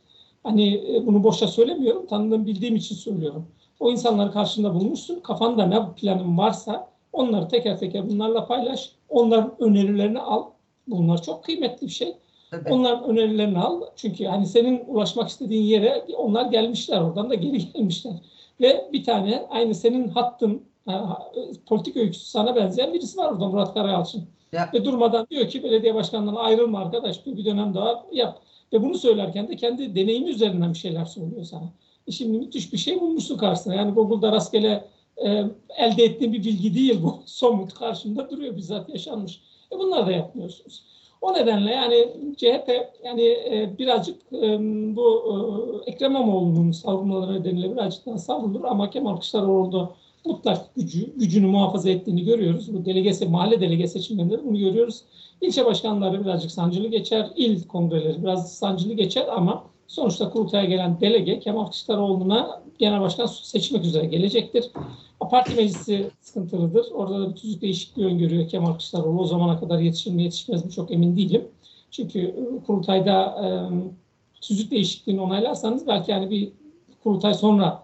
Hani 0.43 0.75
e, 0.75 1.05
bunu 1.05 1.23
boşa 1.23 1.47
söylemiyorum. 1.47 2.05
Tanıdığım 2.07 2.45
bildiğim 2.45 2.75
için 2.75 2.95
söylüyorum. 2.95 3.47
O 3.79 3.91
insanları 3.91 4.31
karşında 4.31 4.73
bulmuşsun. 4.73 5.19
Kafanda 5.19 5.65
ne 5.65 5.93
planın 5.95 6.37
varsa 6.37 6.87
onları 7.13 7.47
teker 7.47 7.79
teker 7.79 8.09
bunlarla 8.09 8.45
paylaş. 8.45 8.91
Onların 9.09 9.55
önerilerini 9.59 10.19
al. 10.19 10.43
Bunlar 10.87 11.21
çok 11.21 11.43
kıymetli 11.43 11.87
bir 11.87 11.91
şey. 11.91 12.15
Tabii. 12.51 12.73
Onların 12.73 13.09
önerilerini 13.09 13.59
al. 13.59 13.81
Çünkü 13.95 14.25
hani 14.25 14.45
senin 14.45 14.83
ulaşmak 14.87 15.29
istediğin 15.29 15.63
yere 15.63 16.05
onlar 16.17 16.45
gelmişler. 16.45 17.01
Oradan 17.01 17.29
da 17.29 17.35
geri 17.35 17.57
gelmişler. 17.73 18.13
Ve 18.61 18.89
bir 18.93 19.03
tane 19.03 19.45
aynı 19.49 19.75
senin 19.75 20.07
hattın 20.07 20.61
ha, 20.85 21.19
politik 21.65 21.97
öyküsü 21.97 22.25
sana 22.25 22.55
benzeyen 22.55 22.93
birisi 22.93 23.17
var 23.17 23.31
orada 23.31 23.47
Murat 23.47 23.73
Karayalçın. 23.73 24.23
Ya. 24.51 24.69
Ve 24.73 24.85
durmadan 24.85 25.27
diyor 25.29 25.47
ki 25.47 25.63
belediye 25.63 25.95
başkanından 25.95 26.35
ayrılma 26.35 26.79
arkadaş 26.79 27.25
bir, 27.25 27.37
bir 27.37 27.45
dönem 27.45 27.73
daha 27.73 28.05
yap. 28.11 28.39
Ve 28.73 28.81
bunu 28.81 28.95
söylerken 28.97 29.47
de 29.47 29.55
kendi 29.55 29.95
deneyimi 29.95 30.29
üzerinden 30.29 30.73
bir 30.73 30.77
şeyler 30.77 31.05
söylüyor 31.05 31.43
sana. 31.43 31.69
E 32.07 32.11
şimdi 32.11 32.37
müthiş 32.37 32.73
bir 32.73 32.77
şey 32.77 33.01
bulmuşsun 33.01 33.37
karşısına. 33.37 33.75
Yani 33.75 33.91
Google'da 33.91 34.31
rastgele 34.31 34.87
e, 35.17 35.43
elde 35.77 36.03
ettiğim 36.03 36.33
bir 36.33 36.43
bilgi 36.43 36.75
değil 36.75 36.99
bu. 37.03 37.19
Somut 37.25 37.73
karşımda 37.73 38.29
duruyor 38.29 38.57
bizzat 38.57 38.89
yaşanmış. 38.89 39.41
E 39.71 39.79
bunları 39.79 40.07
da 40.07 40.11
yapmıyorsunuz. 40.11 40.83
O 41.21 41.33
nedenle 41.33 41.71
yani 41.71 42.07
CHP 42.37 42.69
yani 43.03 43.21
e, 43.23 43.75
birazcık 43.77 44.21
e, 44.33 44.59
bu 44.95 45.23
e, 45.85 45.91
Ekrem 45.91 46.11
İmamoğlu'nun 46.11 46.71
savunmaları 46.71 47.39
nedeniyle 47.39 47.71
birazcık 47.71 48.05
daha 48.05 48.17
savrulur 48.17 48.63
ama 48.63 48.89
Kemal 48.89 49.11
Kılıçdaroğlu'nda 49.11 49.89
mutlak 50.25 50.75
gücü, 50.75 51.13
gücünü 51.15 51.47
muhafaza 51.47 51.89
ettiğini 51.89 52.25
görüyoruz. 52.25 52.73
Bu 52.73 52.85
delegesi, 52.85 53.25
mahalle 53.25 53.61
delege 53.61 53.87
seçimlerinde 53.87 54.43
bunu 54.43 54.57
görüyoruz. 54.57 55.01
İlçe 55.41 55.65
başkanları 55.65 56.23
birazcık 56.23 56.51
sancılı 56.51 56.87
geçer, 56.87 57.29
il 57.35 57.67
kongreleri 57.67 58.23
biraz 58.23 58.53
sancılı 58.53 58.93
geçer 58.93 59.25
ama 59.35 59.63
sonuçta 59.87 60.29
kurultaya 60.29 60.65
gelen 60.65 61.01
delege 61.01 61.39
Kemal 61.39 61.65
Kılıçdaroğlu'na 61.65 62.61
genel 62.79 63.01
başkan 63.01 63.25
seçmek 63.25 63.85
üzere 63.85 64.05
gelecektir. 64.05 64.71
Parti 65.29 65.55
meclisi 65.55 66.09
sıkıntılıdır. 66.21 66.91
Orada 66.91 67.21
da 67.21 67.29
bir 67.29 67.35
tüzük 67.35 67.61
değişikliği 67.61 68.05
öngörüyor 68.05 68.49
Kemal 68.49 68.71
Kılıçdaroğlu. 68.71 69.21
O 69.21 69.25
zamana 69.25 69.59
kadar 69.59 69.79
yetişir 69.79 70.11
mi 70.11 70.23
yetişmez 70.23 70.65
mi 70.65 70.71
çok 70.71 70.91
emin 70.91 71.17
değilim. 71.17 71.47
Çünkü 71.91 72.19
e, 72.19 72.65
kurultayda 72.65 73.23
e, 73.43 73.47
tüzük 74.41 74.71
değişikliğini 74.71 75.21
onaylarsanız 75.21 75.87
belki 75.87 76.11
yani 76.11 76.29
bir 76.29 76.51
kurultay 77.03 77.33
sonra 77.33 77.83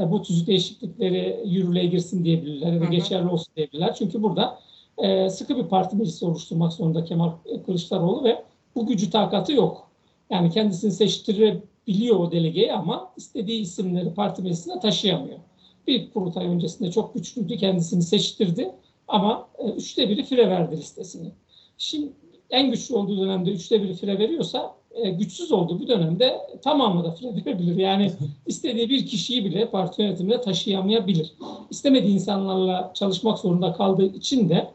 e, 0.00 0.10
bu 0.10 0.22
tüzük 0.22 0.46
değişiklikleri 0.46 1.42
yürürlüğe 1.44 1.86
girsin 1.86 2.24
diyebilirler 2.24 2.72
ya 2.72 2.80
da 2.80 2.84
geçerli 2.84 3.28
olsun 3.28 3.52
diyebilirler. 3.56 3.94
Çünkü 3.94 4.22
burada 4.22 4.58
e, 4.98 5.30
sıkı 5.30 5.56
bir 5.56 5.64
parti 5.64 5.96
meclisi 5.96 6.26
oluşturmak 6.26 6.72
zorunda 6.72 7.04
Kemal 7.04 7.30
Kılıçdaroğlu 7.66 8.24
ve 8.24 8.42
bu 8.74 8.86
gücü 8.86 9.10
takatı 9.10 9.52
yok. 9.52 9.91
Yani 10.32 10.50
kendisini 10.50 10.92
seçtirebiliyor 10.92 12.20
o 12.20 12.32
delegeyi 12.32 12.72
ama 12.72 13.12
istediği 13.16 13.60
isimleri 13.60 14.14
parti 14.14 14.42
meclisine 14.42 14.80
taşıyamıyor. 14.80 15.38
Bir 15.86 16.10
kurultay 16.10 16.46
öncesinde 16.46 16.90
çok 16.90 17.14
güçlüydü, 17.14 17.56
kendisini 17.56 18.02
seçtirdi 18.02 18.70
ama 19.08 19.48
e, 19.58 19.68
üçte 19.68 20.08
biri 20.08 20.24
fire 20.24 20.50
verdi 20.50 20.76
listesini. 20.76 21.32
Şimdi 21.78 22.12
en 22.50 22.70
güçlü 22.70 22.94
olduğu 22.94 23.20
dönemde 23.20 23.50
üçte 23.50 23.82
biri 23.82 23.94
fire 23.94 24.18
veriyorsa 24.18 24.74
e, 24.90 25.10
güçsüz 25.10 25.52
olduğu 25.52 25.80
bir 25.80 25.88
dönemde 25.88 26.40
tamamı 26.64 27.04
da 27.04 27.10
fire 27.10 27.34
verebilir. 27.46 27.76
Yani 27.76 28.12
istediği 28.46 28.90
bir 28.90 29.06
kişiyi 29.06 29.44
bile 29.44 29.70
parti 29.70 30.02
yönetimine 30.02 30.40
taşıyamayabilir. 30.40 31.32
İstemediği 31.70 32.14
insanlarla 32.14 32.92
çalışmak 32.94 33.38
zorunda 33.38 33.72
kaldığı 33.72 34.06
için 34.06 34.48
de 34.48 34.70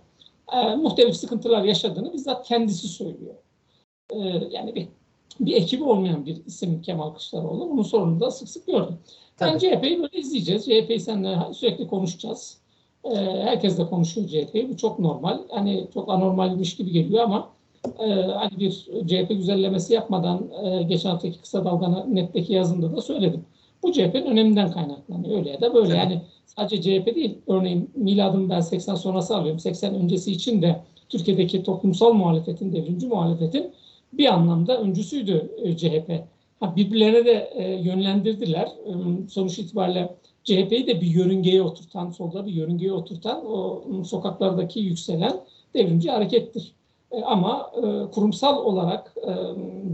e, 0.53 0.75
muhtelif 0.75 1.15
sıkıntılar 1.15 1.63
yaşadığını 1.63 2.13
bizzat 2.13 2.47
kendisi 2.47 2.87
söylüyor. 2.87 3.35
E, 4.11 4.17
yani 4.51 4.75
bir, 4.75 4.87
bir 5.39 5.55
ekibi 5.55 5.83
olmayan 5.83 6.25
bir 6.25 6.45
isim 6.45 6.81
Kemal 6.81 7.09
Kılıçdaroğlu. 7.09 7.69
Bunun 7.69 7.83
sorununu 7.83 8.19
da 8.19 8.31
sık 8.31 8.49
sık 8.49 8.67
gördüm. 8.67 8.97
Ben 9.41 9.57
CHP'yi 9.57 10.01
böyle 10.01 10.17
izleyeceğiz. 10.19 10.65
CHP'yi 10.65 10.99
seninle 10.99 11.53
sürekli 11.53 11.87
konuşacağız. 11.87 12.57
E, 13.03 13.15
herkes 13.19 13.77
de 13.77 13.85
konuşuyor 13.85 14.27
CHP'yi. 14.27 14.69
Bu 14.69 14.77
çok 14.77 14.99
normal. 14.99 15.39
Hani 15.49 15.87
çok 15.93 16.09
anormalmiş 16.09 16.75
gibi 16.75 16.91
geliyor 16.91 17.23
ama 17.23 17.49
e, 17.99 18.13
hani 18.13 18.59
bir 18.59 18.71
CHP 19.07 19.29
güzellemesi 19.29 19.93
yapmadan 19.93 20.47
e, 20.63 20.83
geçen 20.83 21.09
haftaki 21.09 21.41
kısa 21.41 21.65
dalganı 21.65 22.15
netteki 22.15 22.53
yazımda 22.53 22.95
da 22.95 23.01
söyledim. 23.01 23.45
Bu 23.83 23.91
CHP'nin 23.91 24.25
öneminden 24.25 24.71
kaynaklanıyor. 24.71 25.37
Öyle 25.37 25.49
ya 25.49 25.61
da 25.61 25.73
böyle. 25.73 25.95
Yani 25.95 26.21
sadece 26.45 26.81
CHP 26.81 27.15
değil. 27.15 27.37
Örneğin 27.47 27.89
miladım 27.95 28.49
ben 28.49 28.59
80 28.59 28.95
sonrası 28.95 29.37
alıyorum. 29.37 29.59
80 29.59 29.95
öncesi 29.95 30.31
için 30.31 30.61
de 30.61 30.81
Türkiye'deki 31.09 31.63
toplumsal 31.63 32.13
muhalefetin, 32.13 32.73
devrimci 32.73 33.07
muhalefetin 33.07 33.71
bir 34.13 34.33
anlamda 34.33 34.81
öncüsüydü 34.81 35.51
e, 35.63 35.77
CHP. 35.77 36.23
Ha, 36.59 36.75
birbirlerine 36.75 37.25
de 37.25 37.51
e, 37.55 37.71
yönlendirdiler. 37.71 38.65
E, 38.65 38.91
sonuç 39.29 39.59
itibariyle 39.59 40.15
CHP'yi 40.43 40.87
de 40.87 41.01
bir 41.01 41.07
yörüngeye 41.07 41.61
oturtan, 41.61 42.09
solda 42.09 42.45
bir 42.45 42.51
yörüngeye 42.51 42.93
oturtan 42.93 43.45
o 43.45 43.83
sokaklardaki 44.03 44.79
yükselen 44.79 45.33
devrimci 45.73 46.11
harekettir. 46.11 46.73
E, 47.11 47.21
ama 47.21 47.71
e, 47.77 48.11
kurumsal 48.11 48.65
olarak 48.65 49.15
e, 49.17 49.31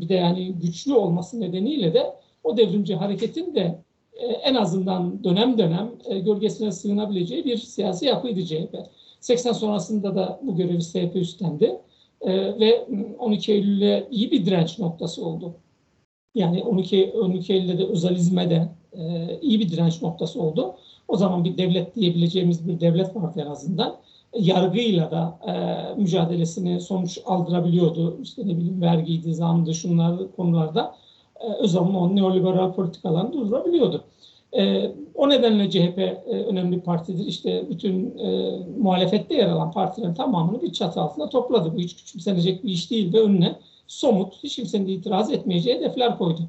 bir 0.01 0.09
de 0.09 0.13
yani 0.13 0.53
güçlü 0.53 0.93
olması 0.93 1.41
nedeniyle 1.41 1.93
de 1.93 2.13
o 2.43 2.57
devrimci 2.57 2.95
hareketin 2.95 3.55
de 3.55 3.79
e, 4.13 4.25
en 4.25 4.55
azından 4.55 5.23
dönem 5.23 5.57
dönem 5.57 5.91
e, 6.05 6.19
gölgesine 6.19 6.71
sığınabileceği 6.71 7.45
bir 7.45 7.57
siyasi 7.57 8.05
yapıydı 8.05 8.45
CHP. 8.45 8.75
80 9.19 9.51
sonrasında 9.51 10.15
da 10.15 10.39
bu 10.43 10.55
görevi 10.55 10.81
CHP 10.81 11.15
üstlendi 11.15 11.79
e, 12.23 12.59
ve 12.59 12.87
12 13.19 13.53
Eylül'e 13.53 14.07
iyi 14.11 14.31
bir 14.31 14.45
direnç 14.45 14.79
noktası 14.79 15.25
oldu. 15.25 15.53
Yani 16.35 16.63
12, 16.63 17.13
12 17.21 17.53
Eylül'de 17.53 17.77
de 17.77 17.85
özalizme 17.85 18.49
de 18.49 18.69
e, 18.93 19.39
iyi 19.41 19.59
bir 19.59 19.69
direnç 19.69 20.01
noktası 20.01 20.41
oldu. 20.41 20.75
O 21.07 21.17
zaman 21.17 21.43
bir 21.43 21.57
devlet 21.57 21.95
diyebileceğimiz 21.95 22.67
bir 22.67 22.79
devlet 22.79 23.15
vardı 23.15 23.41
en 23.45 23.51
azından. 23.51 23.95
Yargıyla 24.39 25.11
da 25.11 25.39
e, 25.47 25.53
mücadelesini 26.01 26.81
sonuç 26.81 27.19
aldırabiliyordu. 27.25 28.17
İşte 28.21 28.47
ne 28.47 28.57
bileyim 28.57 28.81
vergiydi, 28.81 29.33
zamdı, 29.33 29.73
şunlar 29.73 30.31
konularda 30.35 30.95
e, 31.39 31.47
Özal'ın 31.47 31.93
o 31.93 32.15
neoliberal 32.15 32.73
politikalarını 32.73 33.33
durdurabiliyordu. 33.33 34.03
E, 34.57 34.91
o 35.15 35.29
nedenle 35.29 35.69
CHP 35.69 35.97
e, 35.99 36.21
önemli 36.27 36.81
partidir. 36.81 37.25
İşte 37.25 37.69
bütün 37.69 38.17
e, 38.17 38.57
muhalefette 38.77 39.35
yer 39.35 39.49
alan 39.49 39.71
partilerin 39.71 40.13
tamamını 40.13 40.61
bir 40.61 40.73
çatı 40.73 41.01
altında 41.01 41.29
topladı. 41.29 41.73
Bu 41.75 41.79
hiç 41.79 41.95
küçümsenecek 41.95 42.63
bir 42.63 42.69
iş 42.69 42.91
değil 42.91 43.13
ve 43.13 43.19
önüne 43.19 43.55
somut, 43.87 44.33
hiç 44.43 44.55
kimsenin 44.55 44.87
itiraz 44.87 45.31
etmeyeceği 45.31 45.75
hedefler 45.75 46.17
koydu. 46.17 46.41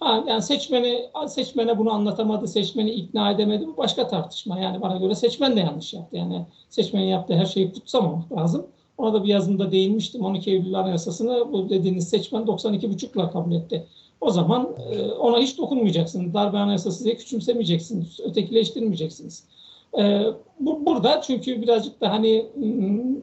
Ha, 0.00 0.24
yani 0.28 0.42
seçmeni, 0.42 1.10
seçmene 1.28 1.78
bunu 1.78 1.92
anlatamadı, 1.92 2.48
seçmeni 2.48 2.90
ikna 2.90 3.30
edemedi 3.30 3.66
bu 3.66 3.76
başka 3.76 4.08
tartışma. 4.08 4.58
Yani 4.58 4.80
bana 4.80 4.96
göre 4.96 5.14
seçmen 5.14 5.56
de 5.56 5.60
yanlış 5.60 5.94
yaptı. 5.94 6.16
Yani 6.16 6.46
seçmenin 6.68 7.06
yaptığı 7.06 7.34
her 7.34 7.46
şeyi 7.46 7.72
kutsamamak 7.72 8.32
lazım. 8.32 8.66
Ona 8.98 9.14
da 9.14 9.24
bir 9.24 9.28
yazımda 9.28 9.72
değinmiştim. 9.72 10.24
12 10.24 10.50
Eylül 10.50 10.74
Anayasası'nı 10.74 11.52
bu 11.52 11.68
dediğiniz 11.68 12.08
seçmen 12.08 12.42
92,5'la 12.42 13.30
kabul 13.30 13.52
etti. 13.52 13.86
O 14.20 14.30
zaman 14.30 14.68
e, 14.90 15.12
ona 15.12 15.38
hiç 15.38 15.58
dokunmayacaksınız. 15.58 16.34
Darbe 16.34 16.58
anayasası 16.58 17.04
diye 17.04 17.16
küçümsemeyeceksiniz. 17.16 18.20
Ötekileştirmeyeceksiniz. 18.20 19.44
E, 19.98 20.24
bu, 20.60 20.86
burada 20.86 21.20
çünkü 21.20 21.62
birazcık 21.62 22.00
da 22.00 22.10
hani 22.10 22.46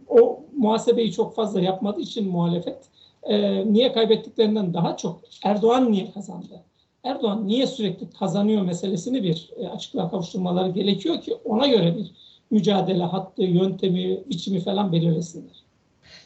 o 0.09 0.39
muhasebeyi 0.57 1.11
çok 1.11 1.35
fazla 1.35 1.61
yapmadığı 1.61 2.01
için 2.01 2.31
muhalefet 2.31 2.77
e, 3.23 3.65
niye 3.73 3.91
kaybettiklerinden 3.91 4.73
daha 4.73 4.97
çok 4.97 5.21
Erdoğan 5.43 5.91
niye 5.91 6.11
kazandı? 6.11 6.63
Erdoğan 7.03 7.47
niye 7.47 7.67
sürekli 7.67 8.09
kazanıyor 8.09 8.61
meselesini 8.61 9.23
bir 9.23 9.49
açıklığa 9.73 10.09
kavuşturmaları 10.09 10.69
gerekiyor 10.69 11.21
ki 11.21 11.35
ona 11.45 11.67
göre 11.67 11.97
bir 11.97 12.11
mücadele 12.51 13.03
hattı, 13.03 13.43
yöntemi, 13.43 14.23
biçimi 14.29 14.59
falan 14.59 14.91
belirlesinler. 14.91 15.66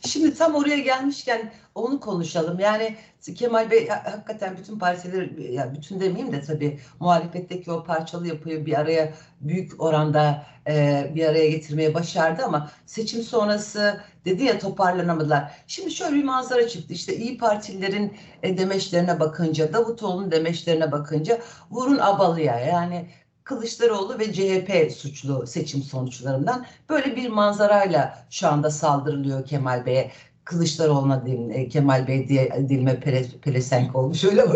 Şimdi 0.07 0.33
tam 0.33 0.55
oraya 0.55 0.79
gelmişken 0.79 1.51
onu 1.75 1.99
konuşalım. 1.99 2.59
Yani 2.59 2.95
Kemal 3.35 3.71
Bey 3.71 3.87
hakikaten 3.87 4.57
bütün 4.57 4.79
partileri, 4.79 5.53
ya 5.53 5.73
bütün 5.73 5.99
demeyeyim 5.99 6.31
de 6.31 6.41
tabii 6.41 6.79
muhalefetteki 6.99 7.71
o 7.71 7.83
parçalı 7.83 8.27
yapıyı 8.27 8.65
bir 8.65 8.79
araya 8.79 9.13
büyük 9.41 9.81
oranda 9.81 10.45
e, 10.67 11.11
bir 11.15 11.25
araya 11.25 11.49
getirmeye 11.49 11.93
başardı 11.93 12.43
ama 12.45 12.71
seçim 12.85 13.23
sonrası 13.23 14.01
dedi 14.25 14.43
ya 14.43 14.59
toparlanamadılar. 14.59 15.51
Şimdi 15.67 15.91
şöyle 15.91 16.15
bir 16.15 16.23
manzara 16.23 16.67
çıktı. 16.67 16.93
İşte 16.93 17.15
iyi 17.15 17.37
Partililerin 17.37 18.17
e, 18.43 18.57
demeçlerine 18.57 19.19
bakınca, 19.19 19.73
Davutoğlu'nun 19.73 20.31
demeçlerine 20.31 20.91
bakınca 20.91 21.39
vurun 21.71 21.97
abalıya 21.97 22.59
yani 22.59 23.05
Kılıçdaroğlu 23.51 24.19
ve 24.19 24.33
CHP 24.33 24.91
suçlu 24.91 25.47
seçim 25.47 25.83
sonuçlarından 25.83 26.65
böyle 26.89 27.15
bir 27.15 27.29
manzarayla 27.29 28.25
şu 28.29 28.47
anda 28.47 28.71
saldırılıyor 28.71 29.45
Kemal 29.45 29.85
Bey'e. 29.85 30.11
Kılıçdaroğlu'na 30.43 31.23
e, 31.53 31.69
Kemal 31.69 32.07
Bey 32.07 32.27
diye 32.27 32.65
dilime 32.69 32.99
pele, 32.99 33.25
pelesenk 33.41 33.95
olmuş 33.95 34.23
öyle 34.31 34.43
mi? 34.43 34.53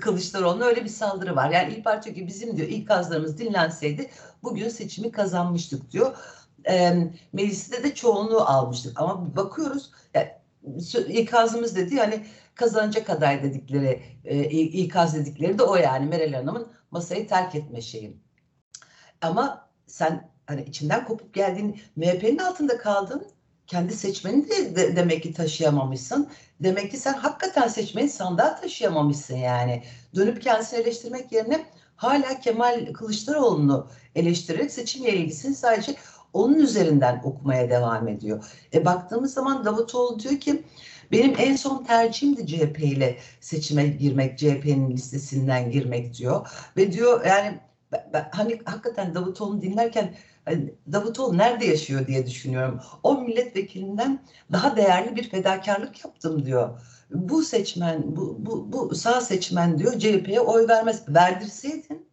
Kılıçdaroğlu'na 0.00 0.64
öyle 0.64 0.84
bir 0.84 0.88
saldırı 0.88 1.36
var. 1.36 1.50
Yani 1.50 1.72
İYİ 1.72 1.82
Parti 1.82 2.14
ki 2.14 2.26
bizim 2.26 2.56
diyor 2.56 2.68
ilk 2.68 2.90
azlarımız 2.90 3.38
dinlenseydi 3.38 4.10
bugün 4.42 4.68
seçimi 4.68 5.12
kazanmıştık 5.12 5.90
diyor. 5.90 6.16
E, 6.68 6.92
mecliste 7.32 7.82
de 7.82 7.94
çoğunluğu 7.94 8.40
almıştık 8.40 9.00
ama 9.00 9.36
bakıyoruz 9.36 9.90
yani, 10.14 10.30
ikazımız 11.08 11.76
dedi 11.76 11.94
yani 11.94 12.24
kazanacak 12.54 13.10
aday 13.10 13.42
dedikleri 13.42 14.02
e, 14.24 14.42
ikaz 14.60 15.14
dedikleri 15.14 15.58
de 15.58 15.62
o 15.62 15.76
yani 15.76 16.06
Meral 16.06 16.32
Hanım'ın 16.32 16.79
masayı 16.90 17.28
terk 17.28 17.54
etme 17.54 17.80
şeyi. 17.80 18.16
Ama 19.22 19.68
sen 19.86 20.30
hani 20.46 20.62
içinden 20.62 21.04
kopup 21.04 21.34
geldiğin 21.34 21.80
MHP'nin 21.96 22.38
altında 22.38 22.78
kaldın. 22.78 23.26
Kendi 23.66 23.94
seçmeni 23.94 24.48
de, 24.48 24.76
de 24.76 24.96
demek 24.96 25.22
ki 25.22 25.32
taşıyamamışsın. 25.32 26.28
Demek 26.60 26.90
ki 26.90 26.96
sen 26.96 27.14
hakikaten 27.14 27.68
seçmeni 27.68 28.08
sandığa 28.08 28.60
taşıyamamışsın 28.60 29.36
yani. 29.36 29.82
Dönüp 30.14 30.42
kendisini 30.42 30.80
eleştirmek 30.80 31.32
yerine 31.32 31.66
hala 31.96 32.40
Kemal 32.40 32.92
Kılıçdaroğlu'nu 32.92 33.88
eleştirerek 34.14 34.72
seçimle 34.72 35.12
ilgisini 35.12 35.54
sadece 35.54 35.96
onun 36.32 36.58
üzerinden 36.58 37.20
okumaya 37.24 37.70
devam 37.70 38.08
ediyor. 38.08 38.44
E 38.74 38.84
baktığımız 38.84 39.34
zaman 39.34 39.64
Davutoğlu 39.64 40.18
diyor 40.20 40.40
ki 40.40 40.64
benim 41.12 41.34
en 41.38 41.56
son 41.56 41.84
tercihimdi 41.84 42.46
CHP 42.46 42.78
ile 42.80 43.18
seçime 43.40 43.86
girmek, 43.86 44.38
CHP'nin 44.38 44.90
listesinden 44.90 45.70
girmek 45.70 46.14
diyor. 46.14 46.48
Ve 46.76 46.92
diyor 46.92 47.24
yani 47.26 47.60
ben, 47.92 48.28
hani 48.32 48.60
hakikaten 48.64 49.14
Davutoğlu'nu 49.14 49.62
dinlerken 49.62 50.14
hani 50.44 50.74
Davutoğlu 50.92 51.38
nerede 51.38 51.66
yaşıyor 51.66 52.06
diye 52.06 52.26
düşünüyorum. 52.26 52.80
O 53.02 53.20
milletvekilinden 53.20 54.24
daha 54.52 54.76
değerli 54.76 55.16
bir 55.16 55.30
fedakarlık 55.30 56.04
yaptım 56.04 56.46
diyor. 56.46 56.80
Bu 57.10 57.42
seçmen, 57.42 58.16
bu, 58.16 58.36
bu, 58.38 58.72
bu 58.72 58.94
sağ 58.94 59.20
seçmen 59.20 59.78
diyor 59.78 59.98
CHP'ye 59.98 60.40
oy 60.40 60.68
vermez. 60.68 61.04
Verdirseydin 61.08 62.09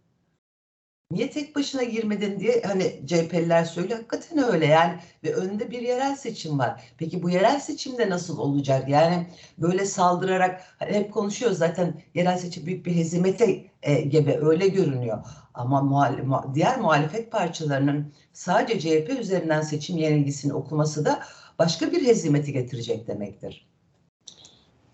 niye 1.12 1.30
tek 1.30 1.56
başına 1.56 1.84
girmedin 1.84 2.40
diye 2.40 2.62
hani 2.66 3.02
CHP'liler 3.08 3.66
söylüyor. 3.66 4.00
Hakikaten 4.00 4.54
öyle 4.54 4.66
yani 4.66 5.00
ve 5.24 5.34
önünde 5.34 5.72
bir 5.72 5.82
yerel 5.82 6.16
seçim 6.16 6.60
var. 6.60 6.82
Peki 6.98 7.24
bu 7.24 7.30
yerel 7.30 7.60
seçimde 7.60 8.10
nasıl 8.10 8.38
olacak? 8.38 8.90
Yani 8.90 9.28
böyle 9.58 9.86
saldırarak 9.86 10.62
hani 10.80 10.92
hep 10.92 11.14
konuşuyoruz 11.14 11.58
zaten 11.58 12.02
yerel 12.14 12.38
seçim 12.38 12.66
büyük 12.66 12.86
bir 12.86 12.96
hezimete 12.96 13.66
e, 13.84 14.02
gibi 14.02 14.38
öyle 14.42 14.68
görünüyor. 14.68 15.18
Ama 15.54 15.82
muhal 15.82 16.14
diğer 16.54 16.80
muhalefet 16.80 17.32
parçalarının 17.32 18.14
sadece 18.34 18.80
CHP 18.80 19.20
üzerinden 19.20 19.62
seçim 19.62 19.98
yenilgisini 19.98 20.54
okuması 20.54 21.06
da 21.06 21.20
başka 21.60 21.92
bir 21.92 22.06
hezimeti 22.06 22.54
getirecek 22.54 23.08
demektir. 23.08 23.68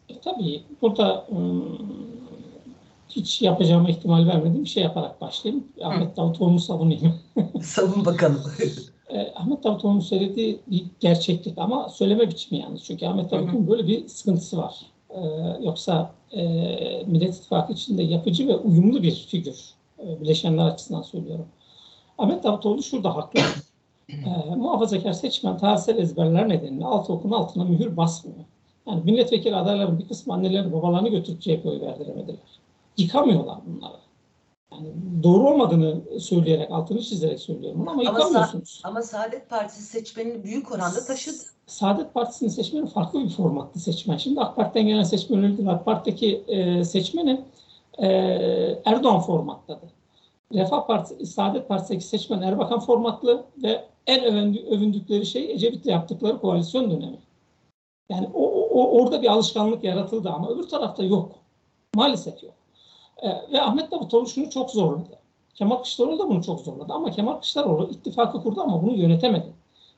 E, 0.10 0.20
tabii 0.20 0.64
burada 0.82 1.28
ıı, 1.32 1.78
hiç 3.16 3.42
yapacağıma 3.42 3.90
ihtimal 3.90 4.28
vermediğim 4.28 4.64
bir 4.64 4.70
şey 4.70 4.84
yaparak 4.84 5.22
başlayayım. 5.22 5.64
Hı. 5.78 5.86
Ahmet 5.86 6.18
Davutoğlu'nu 6.18 6.60
savunayım. 6.60 7.20
Savun 7.62 8.06
bakalım. 8.06 8.42
e, 9.10 9.34
Ahmet 9.36 9.64
Davutoğlu'nun 9.64 10.00
söylediği 10.00 10.60
bir 10.68 10.86
gerçeklik 11.00 11.58
ama 11.58 11.90
söyleme 11.90 12.30
biçimi 12.30 12.62
yalnız. 12.62 12.84
Çünkü 12.84 13.08
Ahmet 13.08 13.32
Davutoğlu'nun 13.32 13.68
böyle 13.68 13.88
bir 13.88 14.08
sıkıntısı 14.08 14.58
var. 14.58 14.80
E, 15.10 15.20
yoksa 15.62 16.12
e, 16.32 16.44
Millet 17.06 17.36
İttifakı 17.36 17.74
içinde 17.74 18.04
yapıcı 18.04 18.48
ve 18.48 18.56
uyumlu 18.56 19.04
bir 19.04 19.16
figür. 19.16 19.74
E, 20.00 20.22
bileşenler 20.22 20.66
açısından 20.66 21.02
söylüyorum. 21.02 21.46
Ahmet 22.18 22.44
Davutoğlu 22.44 22.84
şurada 22.84 23.16
haklı. 23.16 23.40
e, 24.10 24.56
muhafazakar 24.56 25.14
seçmen 25.14 25.58
tarihsel 25.58 25.98
ezberler 25.98 26.50
nedeniyle 26.50 26.86
altı 26.86 27.14
okun 27.14 27.32
altına 27.32 27.64
mühür 27.64 27.98
basmıyor. 27.98 28.46
Yani 28.88 29.02
milletvekili 29.04 29.56
adayların 29.56 30.00
bir 30.00 30.08
kısmı 30.08 30.34
anneleri 30.34 30.74
babalarını 30.74 31.10
götürüp 31.10 31.42
CHP 31.42 31.66
oy 31.66 31.82
verdiremediler 31.82 32.63
yıkamıyorlar 32.98 33.58
bunları. 33.66 33.98
Yani 34.72 34.94
doğru 35.24 35.50
olmadığını 35.50 36.20
söyleyerek, 36.20 36.72
altını 36.72 37.02
çizerek 37.02 37.40
söylüyorum 37.40 37.82
ama, 37.82 37.92
ama 37.92 38.04
yıkamıyorsunuz. 38.04 38.70
Sa 38.70 38.90
ama 38.90 39.02
Saadet 39.02 39.50
Partisi 39.50 39.82
seçmenini 39.82 40.44
büyük 40.44 40.72
oranda 40.72 41.06
taşıdı. 41.06 41.38
Saadet 41.68 42.14
Partisi'nin 42.14 42.50
seçmeni 42.50 42.88
farklı 42.88 43.24
bir 43.24 43.30
formatlı 43.30 43.80
seçmen. 43.80 44.18
Şimdi 44.18 44.42
AK 44.42 44.56
Parti'den 44.56 44.88
gelen 44.88 45.04
seçmen 45.04 45.44
öyle 45.44 45.58
değil. 45.58 45.70
AK 45.70 45.86
Parti'deki 45.86 46.44
e, 46.48 46.84
seçmeni 46.84 47.42
e, 47.98 48.08
Erdoğan 48.86 49.20
formatladı. 49.20 49.86
Refah 50.54 50.88
Partisi, 50.88 51.26
Saadet 51.26 51.68
Partisi'ndeki 51.68 52.06
seçmen 52.06 52.42
Erbakan 52.42 52.80
formatlı 52.80 53.46
ve 53.64 53.86
en 54.08 54.24
övündükleri 54.68 55.26
şey 55.26 55.52
Ecevit'le 55.52 55.86
yaptıkları 55.86 56.40
koalisyon 56.40 56.92
dönemi. 56.92 57.20
Yani 58.10 58.30
o, 58.34 58.44
o, 58.50 59.02
orada 59.02 59.22
bir 59.22 59.28
alışkanlık 59.28 59.84
yaratıldı 59.84 60.30
ama 60.30 60.50
öbür 60.50 60.64
tarafta 60.64 61.04
yok. 61.04 61.32
Maalesef 61.96 62.44
yok. 62.44 62.54
E, 63.24 63.52
ve 63.52 63.62
Ahmet 63.62 63.92
Davutoğlu 63.92 64.28
şunu 64.28 64.50
çok 64.50 64.72
zorladı. 64.72 65.20
Kemal 65.56 65.76
Kılıçdaroğlu 65.76 66.20
da 66.20 66.30
bunu 66.30 66.44
çok 66.44 66.60
zorladı 66.60 66.94
ama 66.94 67.12
Kemal 67.12 67.34
Kılıçdaroğlu 67.34 67.90
ittifakı 67.92 68.44
kurdu 68.44 68.62
ama 68.62 68.84
bunu 68.84 68.94
yönetemedi. 68.94 69.54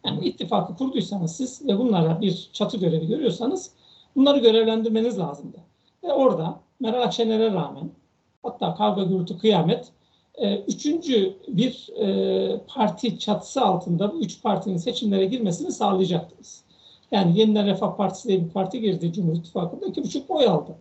Yani 0.05 0.25
ittifakı 0.25 0.75
kurduysanız 0.75 1.35
siz 1.35 1.67
ve 1.67 1.79
bunlara 1.79 2.21
bir 2.21 2.49
çatı 2.53 2.77
görevi 2.77 3.07
görüyorsanız 3.07 3.71
bunları 4.15 4.39
görevlendirmeniz 4.39 5.19
lazımdı. 5.19 5.57
Ve 6.03 6.13
orada 6.13 6.59
Meral 6.79 7.01
Akşener'e 7.01 7.51
rağmen 7.53 7.89
hatta 8.43 8.75
kavga 8.75 9.03
gürültü 9.03 9.37
kıyamet 9.37 9.91
e, 10.35 10.57
üçüncü 10.57 11.33
bir 11.47 11.89
e, 11.99 12.59
parti 12.67 13.19
çatısı 13.19 13.61
altında 13.61 14.13
bu 14.13 14.17
üç 14.19 14.43
partinin 14.43 14.77
seçimlere 14.77 15.25
girmesini 15.25 15.71
sağlayacaktınız. 15.71 16.63
Yani 17.11 17.39
Yeniden 17.39 17.65
Refah 17.65 17.95
Partisi 17.95 18.27
diye 18.27 18.45
bir 18.45 18.49
parti 18.49 18.81
girdi 18.81 19.13
Cumhur 19.13 19.35
İttifakı'nda 19.35 19.85
iki 19.85 20.03
buçuk 20.03 20.31
oy 20.31 20.45
aldı. 20.45 20.75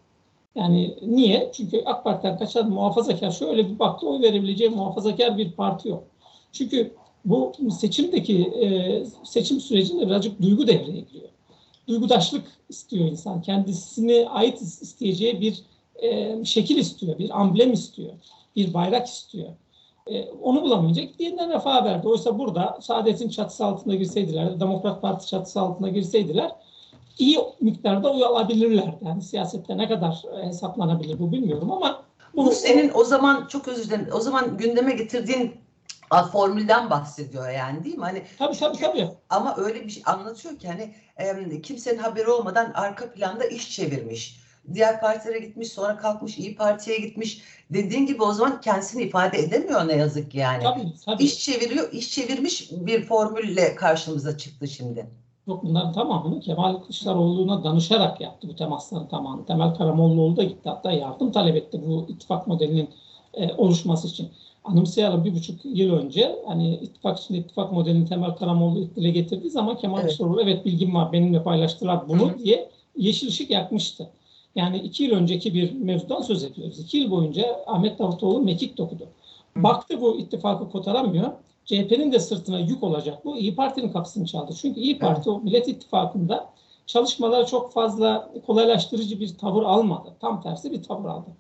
Yani 0.54 0.96
niye? 1.02 1.50
Çünkü 1.54 1.82
AK 1.84 2.04
Parti'den 2.04 2.38
kaçan 2.38 2.70
muhafazakar 2.70 3.30
şöyle 3.30 3.68
bir 3.68 3.78
baktı 3.78 4.08
oy 4.08 4.22
verebileceği 4.22 4.70
muhafazakar 4.70 5.38
bir 5.38 5.52
parti 5.52 5.88
yok. 5.88 6.04
Çünkü 6.52 6.94
bu 7.24 7.52
seçimdeki 7.70 8.42
e, 8.42 9.04
seçim 9.24 9.60
sürecinde 9.60 10.06
birazcık 10.06 10.42
duygu 10.42 10.66
devreye 10.66 11.00
giriyor. 11.00 11.28
Duygudaşlık 11.88 12.44
istiyor 12.68 13.06
insan. 13.06 13.42
Kendisini 13.42 14.28
ait 14.28 14.60
isteyeceği 14.60 15.40
bir 15.40 15.62
e, 16.02 16.44
şekil 16.44 16.76
istiyor, 16.76 17.18
bir 17.18 17.40
amblem 17.40 17.72
istiyor, 17.72 18.12
bir 18.56 18.74
bayrak 18.74 19.06
istiyor. 19.06 19.48
E, 20.06 20.30
onu 20.30 20.62
bulamayınca 20.62 21.02
yeniden 21.18 21.50
refah 21.50 21.84
verdi. 21.84 22.08
Oysa 22.08 22.38
burada 22.38 22.78
Saadet'in 22.80 23.28
çatısı 23.28 23.64
altında 23.64 23.94
girseydiler, 23.94 24.60
Demokrat 24.60 25.02
Parti 25.02 25.26
çatısı 25.26 25.60
altında 25.60 25.88
girseydiler 25.88 26.50
iyi 27.18 27.38
miktarda 27.61 28.12
oy 28.12 28.24
alabilirler. 28.24 28.94
Yani 29.05 29.22
siyasette 29.22 29.79
ne 29.79 29.88
kadar 29.88 30.22
e, 30.42 30.46
hesaplanabilir 30.46 31.18
bu 31.18 31.33
bilmiyorum 31.33 31.72
ama 31.72 32.05
bu, 32.37 32.46
bu 32.46 32.53
senin 32.53 32.90
o 32.94 33.05
zaman 33.05 33.46
çok 33.46 33.68
özür 33.68 33.85
dilerim. 33.85 34.09
O 34.12 34.20
zaman 34.20 34.57
gündeme 34.57 34.92
getirdiğin 34.92 35.53
formülden 36.33 36.90
bahsediyor 36.90 37.50
yani 37.50 37.85
değil 37.85 37.96
mi? 37.96 38.05
Hani 38.05 38.22
tabii 38.38 38.59
tabii 38.59 38.79
tabii. 38.79 39.09
Ama 39.31 39.57
öyle 39.57 39.85
bir 39.85 39.90
şey 39.90 40.03
anlatıyor 40.07 40.59
ki 40.59 40.68
hani 40.68 40.94
e, 41.16 41.62
kimsenin 41.62 41.98
haberi 41.98 42.31
olmadan 42.31 42.72
arka 42.74 43.12
planda 43.12 43.44
iş 43.44 43.77
çevirmiş. 43.77 44.44
Diğer 44.74 45.00
partilere 45.00 45.38
gitmiş 45.38 45.68
sonra 45.68 45.96
kalkmış 45.96 46.38
iyi 46.38 46.57
Parti'ye 46.57 46.98
gitmiş. 46.98 47.42
Dediğin 47.70 48.07
gibi 48.07 48.22
o 48.22 48.33
zaman 48.33 48.61
kendisini 48.61 49.03
ifade 49.03 49.38
edemiyor 49.38 49.88
ne 49.88 49.96
yazık 49.96 50.31
ki 50.31 50.38
yani. 50.38 50.62
Tabii, 50.62 50.92
tabii. 51.05 51.22
İş 51.22 51.44
çeviriyor, 51.44 51.92
iş 51.92 52.11
çevirmiş 52.11 52.70
bir 52.72 53.07
formülle 53.07 53.74
karşımıza 53.74 54.38
çıktı 54.38 54.68
şimdi. 54.68 55.07
Yok 55.46 55.64
bunların 55.64 55.92
tamamını 55.92 56.40
Kemal 56.40 56.74
Kılıçdaroğlu'na 56.76 57.64
danışarak 57.64 58.20
yaptı 58.20 58.48
bu 58.48 58.57
temasların 58.57 59.07
tamamını. 59.07 59.46
Temel 59.46 59.74
Karamollaoğlu 59.74 60.37
da 60.37 60.44
gitti 60.44 60.68
hatta 60.68 60.92
yardım 60.92 61.33
talep 61.33 61.57
etti 61.57 61.80
bu 61.87 62.07
ittifak 62.09 62.46
modelinin 62.46 62.88
e, 63.35 63.54
oluşması 63.54 64.09
için. 64.09 64.28
Anımsayalım 64.64 65.24
bir 65.24 65.35
buçuk 65.35 65.61
yıl 65.64 65.92
önce 65.92 66.37
hani 66.46 66.74
ittifak 66.74 67.18
içinde 67.18 67.38
ittifak 67.38 67.72
modelini 67.72 68.09
Temel 68.09 68.30
Karamollaoğlu 68.30 68.96
dile 68.96 69.11
getirdiği 69.11 69.50
zaman 69.50 69.76
Kemal 69.76 69.98
evet. 69.98 70.07
Kılıçdaroğlu 70.07 70.42
evet 70.42 70.64
bilgim 70.64 70.94
var 70.94 71.12
benimle 71.12 71.42
paylaştılar 71.42 72.09
bunu 72.09 72.28
Hı-hı. 72.28 72.38
diye 72.38 72.70
yeşil 72.96 73.28
ışık 73.28 73.50
yakmıştı. 73.50 74.11
Yani 74.54 74.78
iki 74.78 75.04
yıl 75.04 75.12
önceki 75.16 75.54
bir 75.54 75.72
mevzudan 75.72 76.22
söz 76.22 76.44
ediyoruz. 76.44 76.78
İki 76.78 76.98
yıl 76.98 77.11
boyunca 77.11 77.61
Ahmet 77.66 77.98
Davutoğlu 77.98 78.42
mekik 78.42 78.78
dokudu. 78.78 79.04
Baktı 79.57 80.00
bu 80.00 80.18
ittifakı 80.18 80.70
kotaramıyor. 80.70 81.33
CHP'nin 81.64 82.12
de 82.12 82.18
sırtına 82.18 82.59
yük 82.59 82.83
olacak 82.83 83.24
bu. 83.24 83.37
İyi 83.37 83.55
Parti'nin 83.55 83.92
kapısını 83.92 84.27
çaldı. 84.27 84.53
Çünkü 84.61 84.81
İyi 84.81 84.98
Parti 84.98 85.31
o 85.31 85.40
Millet 85.40 85.68
İttifakı'nda 85.68 86.48
çalışmaları 86.87 87.46
çok 87.46 87.72
fazla 87.72 88.33
kolaylaştırıcı 88.46 89.20
bir 89.20 89.38
tavır 89.38 89.62
almadı. 89.62 90.12
Tam 90.20 90.42
tersi 90.42 90.72
bir 90.72 90.83
tavır 90.83 91.09
aldı. 91.09 91.31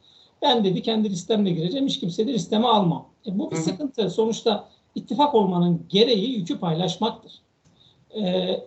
Ben 0.42 0.64
dedi 0.64 0.82
kendi 0.82 1.10
listemle 1.10 1.50
gireceğim. 1.50 1.86
Hiç 1.86 2.00
kimse 2.00 2.26
de 2.26 2.32
listeme 2.32 2.66
almam. 2.66 3.06
E 3.26 3.38
bu 3.38 3.50
bir 3.50 3.56
sıkıntı. 3.56 4.10
Sonuçta 4.10 4.68
ittifak 4.94 5.34
olmanın 5.34 5.86
gereği 5.88 6.38
yükü 6.38 6.58
paylaşmaktır. 6.58 7.32
E, 8.16 8.60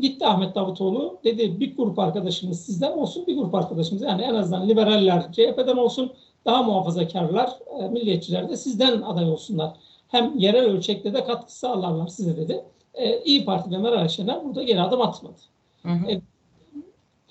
gitti 0.00 0.26
Ahmet 0.26 0.54
Davutoğlu 0.54 1.18
dedi 1.24 1.60
bir 1.60 1.76
grup 1.76 1.98
arkadaşımız 1.98 2.60
sizden 2.60 2.92
olsun 2.92 3.26
bir 3.26 3.36
grup 3.36 3.54
arkadaşımız 3.54 4.02
yani 4.02 4.22
en 4.22 4.34
azından 4.34 4.68
liberaller 4.68 5.32
CHP'den 5.32 5.76
olsun 5.76 6.12
daha 6.44 6.62
muhafazakarlar 6.62 7.58
e, 7.80 7.88
milliyetçiler 7.88 8.48
de 8.48 8.56
sizden 8.56 9.02
aday 9.02 9.30
olsunlar 9.30 9.76
hem 10.12 10.38
yerel 10.38 10.64
ölçekte 10.64 11.14
de 11.14 11.24
katkı 11.24 11.58
sağlarlar 11.58 12.06
size 12.06 12.36
dedi. 12.36 12.64
E, 12.94 13.22
İyi 13.22 13.44
Parti 13.44 13.70
ve 13.70 13.78
Meral 13.78 14.02
Akşener 14.02 14.44
burada 14.44 14.62
geri 14.62 14.80
adım 14.80 15.00
atmadı. 15.00 15.38
Hı 15.82 15.88
hı. 15.88 16.10
E, 16.10 16.20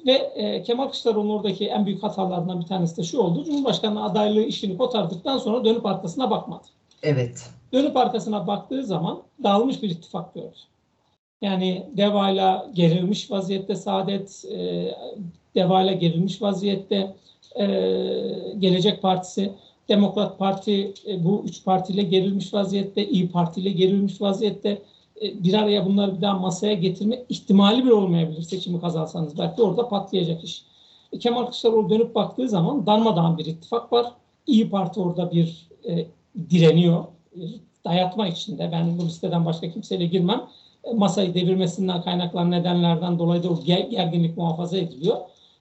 ve 0.05 0.11
e, 0.11 0.63
Kemal 0.63 0.83
Kılıçdaroğlu'nun 0.83 1.33
oradaki 1.33 1.67
en 1.67 1.85
büyük 1.85 2.03
hatalarından 2.03 2.59
bir 2.61 2.65
tanesi 2.65 2.97
de 2.97 3.03
şu 3.03 3.19
oldu. 3.19 3.43
Cumhurbaşkanlığı 3.43 4.03
adaylığı 4.03 4.43
işini 4.43 4.77
kotardıktan 4.77 5.37
sonra 5.37 5.65
dönüp 5.65 5.85
arkasına 5.85 6.29
bakmadı. 6.29 6.67
Evet. 7.03 7.49
Dönüp 7.73 7.97
arkasına 7.97 8.47
baktığı 8.47 8.85
zaman 8.85 9.21
dağılmış 9.43 9.83
bir 9.83 9.89
ittifak 9.89 10.33
gördü. 10.33 10.57
Yani 11.41 11.85
Deva'yla 11.97 12.69
gerilmiş 12.73 13.31
vaziyette 13.31 13.75
Saadet, 13.75 14.45
e, 14.51 14.91
Deva'yla 15.55 15.93
gerilmiş 15.93 16.41
vaziyette 16.41 17.15
e, 17.55 17.65
Gelecek 18.59 19.01
Partisi. 19.01 19.53
Demokrat 19.89 20.39
Parti 20.39 20.93
e, 21.07 21.23
bu 21.23 21.43
üç 21.45 21.65
partiyle 21.65 22.03
gerilmiş 22.03 22.53
vaziyette, 22.53 23.07
İyi 23.07 23.31
Parti 23.31 23.61
ile 23.61 23.69
gerilmiş 23.69 24.21
vaziyette 24.21 24.81
e, 25.21 25.43
bir 25.43 25.53
araya 25.53 25.85
bunları 25.85 26.15
bir 26.17 26.21
daha 26.21 26.39
masaya 26.39 26.73
getirme 26.73 27.23
ihtimali 27.29 27.83
bile 27.83 27.93
olmayabilir 27.93 28.41
seçimi 28.41 28.81
kazansanız. 28.81 29.37
Belki 29.37 29.61
orada 29.61 29.89
patlayacak 29.89 30.43
iş. 30.43 30.63
E, 31.13 31.19
Kemal 31.19 31.41
Kılıçdaroğlu 31.41 31.89
dönüp 31.89 32.15
baktığı 32.15 32.49
zaman 32.49 32.85
darmadağın 32.85 33.37
bir 33.37 33.45
ittifak 33.45 33.93
var. 33.93 34.05
İyi 34.47 34.69
Parti 34.69 34.99
orada 34.99 35.31
bir 35.31 35.67
e, 35.89 36.05
direniyor. 36.49 37.03
E, 37.35 37.41
dayatma 37.85 38.27
içinde. 38.27 38.69
Ben 38.71 38.97
bu 38.97 39.05
listeden 39.05 39.45
başka 39.45 39.71
kimseyle 39.71 40.05
girmem. 40.05 40.41
E, 40.83 40.93
masayı 40.93 41.33
devirmesinden 41.33 42.01
kaynaklanan 42.01 42.51
nedenlerden 42.51 43.19
dolayı 43.19 43.43
da 43.43 43.49
o 43.49 43.63
gerginlik 43.63 44.37
muhafaza 44.37 44.77
ediliyor. 44.77 45.17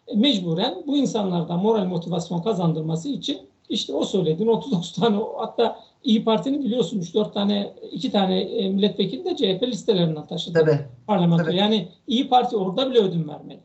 E, 0.09 0.17
mecburen 0.17 0.75
bu 0.87 0.97
insanlardan 0.97 1.63
moral 1.63 1.85
motivasyon 1.85 2.43
kazandırması 2.43 3.09
için 3.09 3.50
işte 3.71 3.93
o 3.93 4.05
söylediğin 4.05 4.49
39 4.49 4.93
tane 4.93 5.17
hatta 5.39 5.77
İyi 6.05 6.25
Parti'nin 6.25 6.65
biliyorsun 6.65 7.01
3-4 7.01 7.33
tane, 7.33 7.73
2 7.93 8.13
tane 8.13 8.41
e, 8.41 8.69
milletvekili 8.69 9.25
de 9.25 9.37
CHP 9.37 9.63
listelerinden 9.63 10.27
taşıdı. 10.27 10.59
Tabii. 10.59 10.79
Parlamento. 11.07 11.45
Tabii. 11.45 11.57
Yani 11.57 11.89
İyi 12.07 12.29
Parti 12.29 12.57
orada 12.57 12.91
bile 12.91 12.99
ödün 12.99 13.29
vermedi. 13.29 13.61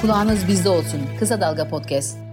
Kulağınız 0.00 0.48
bizde 0.48 0.68
olsun. 0.68 1.00
Kısa 1.18 1.40
Dalga 1.40 1.68
Podcast. 1.68 2.25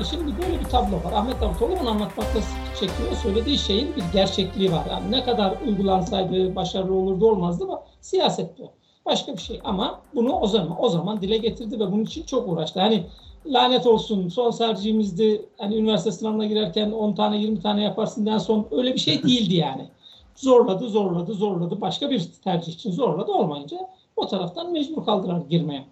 E 0.00 0.04
şimdi 0.04 0.42
böyle 0.42 0.60
bir 0.60 0.64
tablo 0.64 0.96
var. 0.96 1.12
Ahmet 1.12 1.40
Davutoğlu 1.40 1.72
onu 1.82 1.90
anlatmakta 1.90 2.38
çekiyor. 2.80 3.12
Söylediği 3.22 3.58
şeyin 3.58 3.96
bir 3.96 4.02
gerçekliği 4.12 4.72
var. 4.72 4.86
Yani 4.90 5.10
ne 5.10 5.24
kadar 5.24 5.54
uygulansaydı 5.66 6.56
başarılı 6.56 6.94
olurdu 6.94 7.30
olmazdı 7.30 7.64
ama 7.64 7.82
siyaset 8.00 8.58
bu. 8.58 8.70
Başka 9.06 9.32
bir 9.32 9.42
şey 9.42 9.60
ama 9.64 10.00
bunu 10.14 10.32
o 10.32 10.46
zaman 10.46 10.84
o 10.84 10.88
zaman 10.88 11.22
dile 11.22 11.36
getirdi 11.36 11.80
ve 11.80 11.92
bunun 11.92 12.04
için 12.04 12.22
çok 12.22 12.48
uğraştı. 12.48 12.80
Hani 12.80 13.06
lanet 13.46 13.86
olsun 13.86 14.28
son 14.28 14.50
tercihimizdi. 14.50 15.46
Hani 15.58 15.76
üniversite 15.76 16.12
sınavına 16.12 16.46
girerken 16.46 16.92
10 16.92 17.12
tane 17.12 17.38
20 17.38 17.60
tane 17.60 17.82
yaparsın 17.82 18.26
en 18.26 18.38
son 18.38 18.66
öyle 18.70 18.94
bir 18.94 18.98
şey 18.98 19.22
değildi 19.22 19.54
yani. 19.54 19.88
Zorladı, 20.34 20.88
zorladı, 20.88 21.34
zorladı. 21.34 21.80
Başka 21.80 22.10
bir 22.10 22.28
tercih 22.44 22.72
için 22.72 22.90
zorladı 22.90 23.32
olmayınca 23.32 23.78
o 24.16 24.26
taraftan 24.26 24.72
mecbur 24.72 25.04
kaldılar 25.04 25.40
girmeye. 25.50 25.84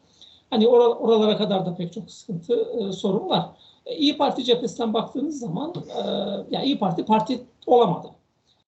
Hani 0.54 0.64
or- 0.64 0.98
oralara 0.98 1.36
kadar 1.36 1.66
da 1.66 1.74
pek 1.74 1.92
çok 1.92 2.10
sıkıntı, 2.10 2.68
e, 2.78 2.92
sorun 2.92 3.28
var. 3.28 3.46
E, 3.86 3.96
İyi 3.96 4.16
Parti 4.16 4.44
cephesinden 4.44 4.94
baktığınız 4.94 5.40
zaman 5.40 5.74
e, 5.96 6.02
ya 6.50 6.62
İyi 6.62 6.78
Parti 6.78 7.04
parti 7.04 7.40
olamadı. 7.66 8.08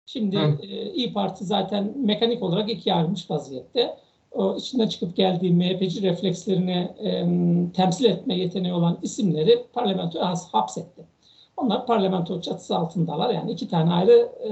Şimdi 0.07 0.39
Hı. 0.39 0.59
e, 0.63 0.93
İyi 0.93 1.13
Parti 1.13 1.45
zaten 1.45 1.95
mekanik 1.97 2.43
olarak 2.43 2.71
ikiye 2.71 2.95
ayrılmış 2.95 3.31
vaziyette. 3.31 3.97
O 4.33 4.57
içinden 4.57 4.89
çıkıp 4.89 5.17
geldiği 5.17 5.53
MHP'ci 5.53 6.03
reflekslerini 6.03 6.89
e, 6.99 7.27
temsil 7.73 8.05
etme 8.05 8.37
yeteneği 8.39 8.75
olan 8.75 8.99
isimleri 9.03 9.65
parlamentoya 9.73 10.35
hapsetti. 10.53 11.05
Onlar 11.57 11.87
parlamento 11.87 12.41
çatısı 12.41 12.77
altındalar. 12.77 13.31
Yani 13.31 13.53
iki 13.53 13.69
tane 13.69 13.93
ayrı 13.93 14.29
e, 14.49 14.51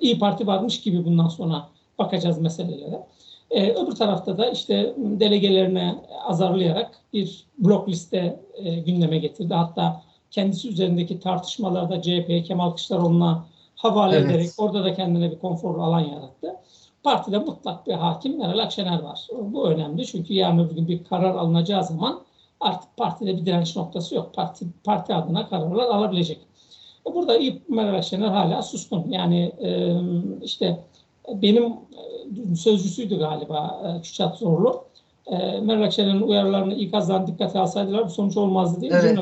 İyi 0.00 0.18
Parti 0.18 0.46
varmış 0.46 0.80
gibi 0.80 1.04
bundan 1.04 1.28
sonra 1.28 1.68
bakacağız 1.98 2.38
meselelere. 2.38 3.06
E, 3.50 3.72
öbür 3.72 3.92
tarafta 3.92 4.38
da 4.38 4.50
işte 4.50 4.94
delegelerine 4.96 5.94
azarlayarak 6.24 6.90
bir 7.12 7.44
blok 7.58 7.88
liste 7.88 8.40
e, 8.54 8.74
gündeme 8.74 9.18
getirdi. 9.18 9.54
Hatta 9.54 10.02
kendisi 10.30 10.68
üzerindeki 10.68 11.20
tartışmalarda 11.20 12.02
CHP 12.02 12.46
Kemal 12.46 12.70
Kılıçdaroğlu'na 12.70 13.44
havale 13.76 14.16
Evet. 14.16 14.30
ederek 14.30 14.50
orada 14.58 14.84
da 14.84 14.94
kendine 14.94 15.30
bir 15.30 15.38
konfor 15.38 15.78
alan 15.78 16.00
yarattı. 16.00 16.56
Partide 17.02 17.38
mutlak 17.38 17.86
bir 17.86 17.92
hakim 17.92 18.38
Meral 18.38 18.58
Akşener 18.58 19.02
var. 19.02 19.26
Bu 19.40 19.68
önemli 19.68 20.06
çünkü 20.06 20.34
yarın 20.34 20.58
öbür 20.58 20.74
gün 20.74 20.88
bir 20.88 21.04
karar 21.04 21.34
alınacağı 21.34 21.84
zaman 21.84 22.20
artık 22.60 22.96
partide 22.96 23.36
bir 23.36 23.46
direnç 23.46 23.76
noktası 23.76 24.14
yok. 24.14 24.34
Parti, 24.34 24.66
parti 24.84 25.14
adına 25.14 25.48
kararlar 25.48 25.84
alabilecek. 25.84 26.38
E, 27.10 27.14
Burada 27.14 27.38
Meral 27.68 27.94
Akşener 27.94 28.28
hala 28.28 28.62
suskun. 28.62 29.10
Yani 29.10 29.52
e, 29.60 29.96
işte 30.42 30.78
benim 31.34 31.64
e, 32.52 32.56
sözcüsüydü 32.56 33.18
galiba 33.18 33.82
e, 33.84 34.02
Kürşat 34.02 34.38
Zorlu. 34.38 34.84
E, 35.26 35.60
Meral 35.60 35.82
Akşener'in 35.82 36.22
uyarılarını 36.22 36.74
ikazdan 36.74 37.26
dikkate 37.26 37.58
alsaydılar 37.58 38.04
bu 38.04 38.10
sonuç 38.10 38.36
olmazdı 38.36 38.80
diye 38.80 38.90
Evet. 38.94 39.02
cümle. 39.02 39.20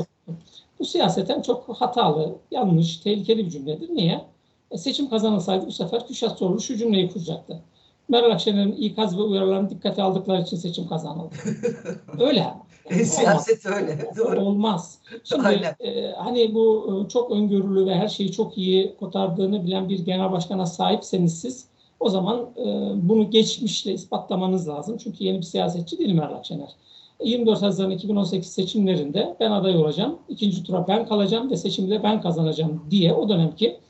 Bu 0.78 0.84
siyaseten 0.84 1.42
çok 1.42 1.68
hatalı, 1.68 2.34
yanlış, 2.50 2.96
tehlikeli 2.96 3.46
bir 3.46 3.50
cümledir. 3.50 3.90
Niye? 3.90 4.24
E, 4.70 4.78
seçim 4.78 5.10
kazanılsaydı 5.10 5.66
bu 5.66 5.72
sefer 5.72 6.06
Kürşat 6.06 6.38
Zorlu 6.38 6.60
şu 6.60 6.76
cümleyi 6.76 7.10
kuracaktı. 7.10 7.60
Meral 8.08 8.30
Akşener'in 8.30 8.72
ikaz 8.72 9.18
ve 9.18 9.22
uyarılarını 9.22 9.70
dikkate 9.70 10.02
aldıkları 10.02 10.42
için 10.42 10.56
seçim 10.56 10.88
kazanıldı. 10.88 11.34
Öyle 12.20 12.44
ama. 12.44 12.64
Yani. 12.90 13.06
Siyaset 13.06 13.66
öyle. 13.66 14.10
Doğru. 14.16 14.40
Olmaz. 14.40 14.98
Şimdi 15.24 15.48
Aynen. 15.48 15.74
e, 15.80 16.12
hani 16.12 16.54
bu 16.54 17.06
çok 17.12 17.30
öngörülü 17.30 17.86
ve 17.86 17.94
her 17.94 18.08
şeyi 18.08 18.32
çok 18.32 18.58
iyi 18.58 18.96
kotardığını 18.96 19.64
bilen 19.64 19.88
bir 19.88 19.98
genel 19.98 20.32
başkana 20.32 20.66
sahipseniz 20.66 21.40
siz 21.40 21.66
o 22.00 22.08
zaman 22.08 22.50
e, 22.56 22.64
bunu 23.08 23.30
geçmişle 23.30 23.92
ispatlamanız 23.92 24.68
lazım. 24.68 24.96
Çünkü 24.96 25.24
yeni 25.24 25.38
bir 25.38 25.42
siyasetçi 25.42 25.98
değil 25.98 26.12
Meral 26.14 26.34
Akşener. 26.34 26.76
E, 27.20 27.28
24 27.28 27.62
Haziran 27.62 27.90
2018 27.90 28.52
seçimlerinde 28.52 29.36
ben 29.40 29.50
aday 29.50 29.76
olacağım, 29.76 30.18
ikinci 30.28 30.62
tura 30.62 30.88
ben 30.88 31.06
kalacağım 31.06 31.50
ve 31.50 31.56
seçimde 31.56 32.02
ben 32.02 32.20
kazanacağım 32.20 32.86
diye 32.90 33.14
o 33.14 33.28
dönemki 33.28 33.80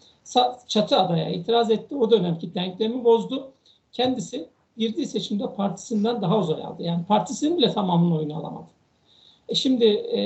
çatı 0.69 0.97
adaya 0.97 1.31
itiraz 1.31 1.71
etti. 1.71 1.97
O 1.97 2.11
dönemki 2.11 2.55
denklemi 2.55 3.05
bozdu. 3.05 3.53
Kendisi 3.93 4.49
girdiği 4.77 5.07
seçimde 5.07 5.55
partisinden 5.55 6.23
daha 6.23 6.39
az 6.39 6.51
oy 6.51 6.63
aldı. 6.63 6.83
Yani 6.83 7.05
partisinin 7.05 7.59
bile 7.59 7.73
tamamını 7.73 8.17
oyunu 8.17 8.37
alamadı. 8.37 8.67
E 9.49 9.55
şimdi 9.55 9.85
e, 9.85 10.21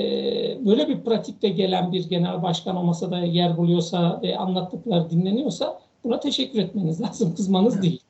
böyle 0.65 0.87
bir 0.87 1.01
pratikte 1.01 1.49
gelen 1.49 1.91
bir 1.91 2.09
genel 2.09 2.43
başkan 2.43 2.75
o 2.75 2.83
masada 2.83 3.19
yer 3.19 3.57
buluyorsa 3.57 4.19
ve 4.23 4.37
anlattıkları 4.37 5.09
dinleniyorsa 5.09 5.79
buna 6.03 6.19
teşekkür 6.19 6.59
etmeniz 6.59 7.01
lazım, 7.01 7.35
kızmanız 7.35 7.81
değil. 7.81 8.01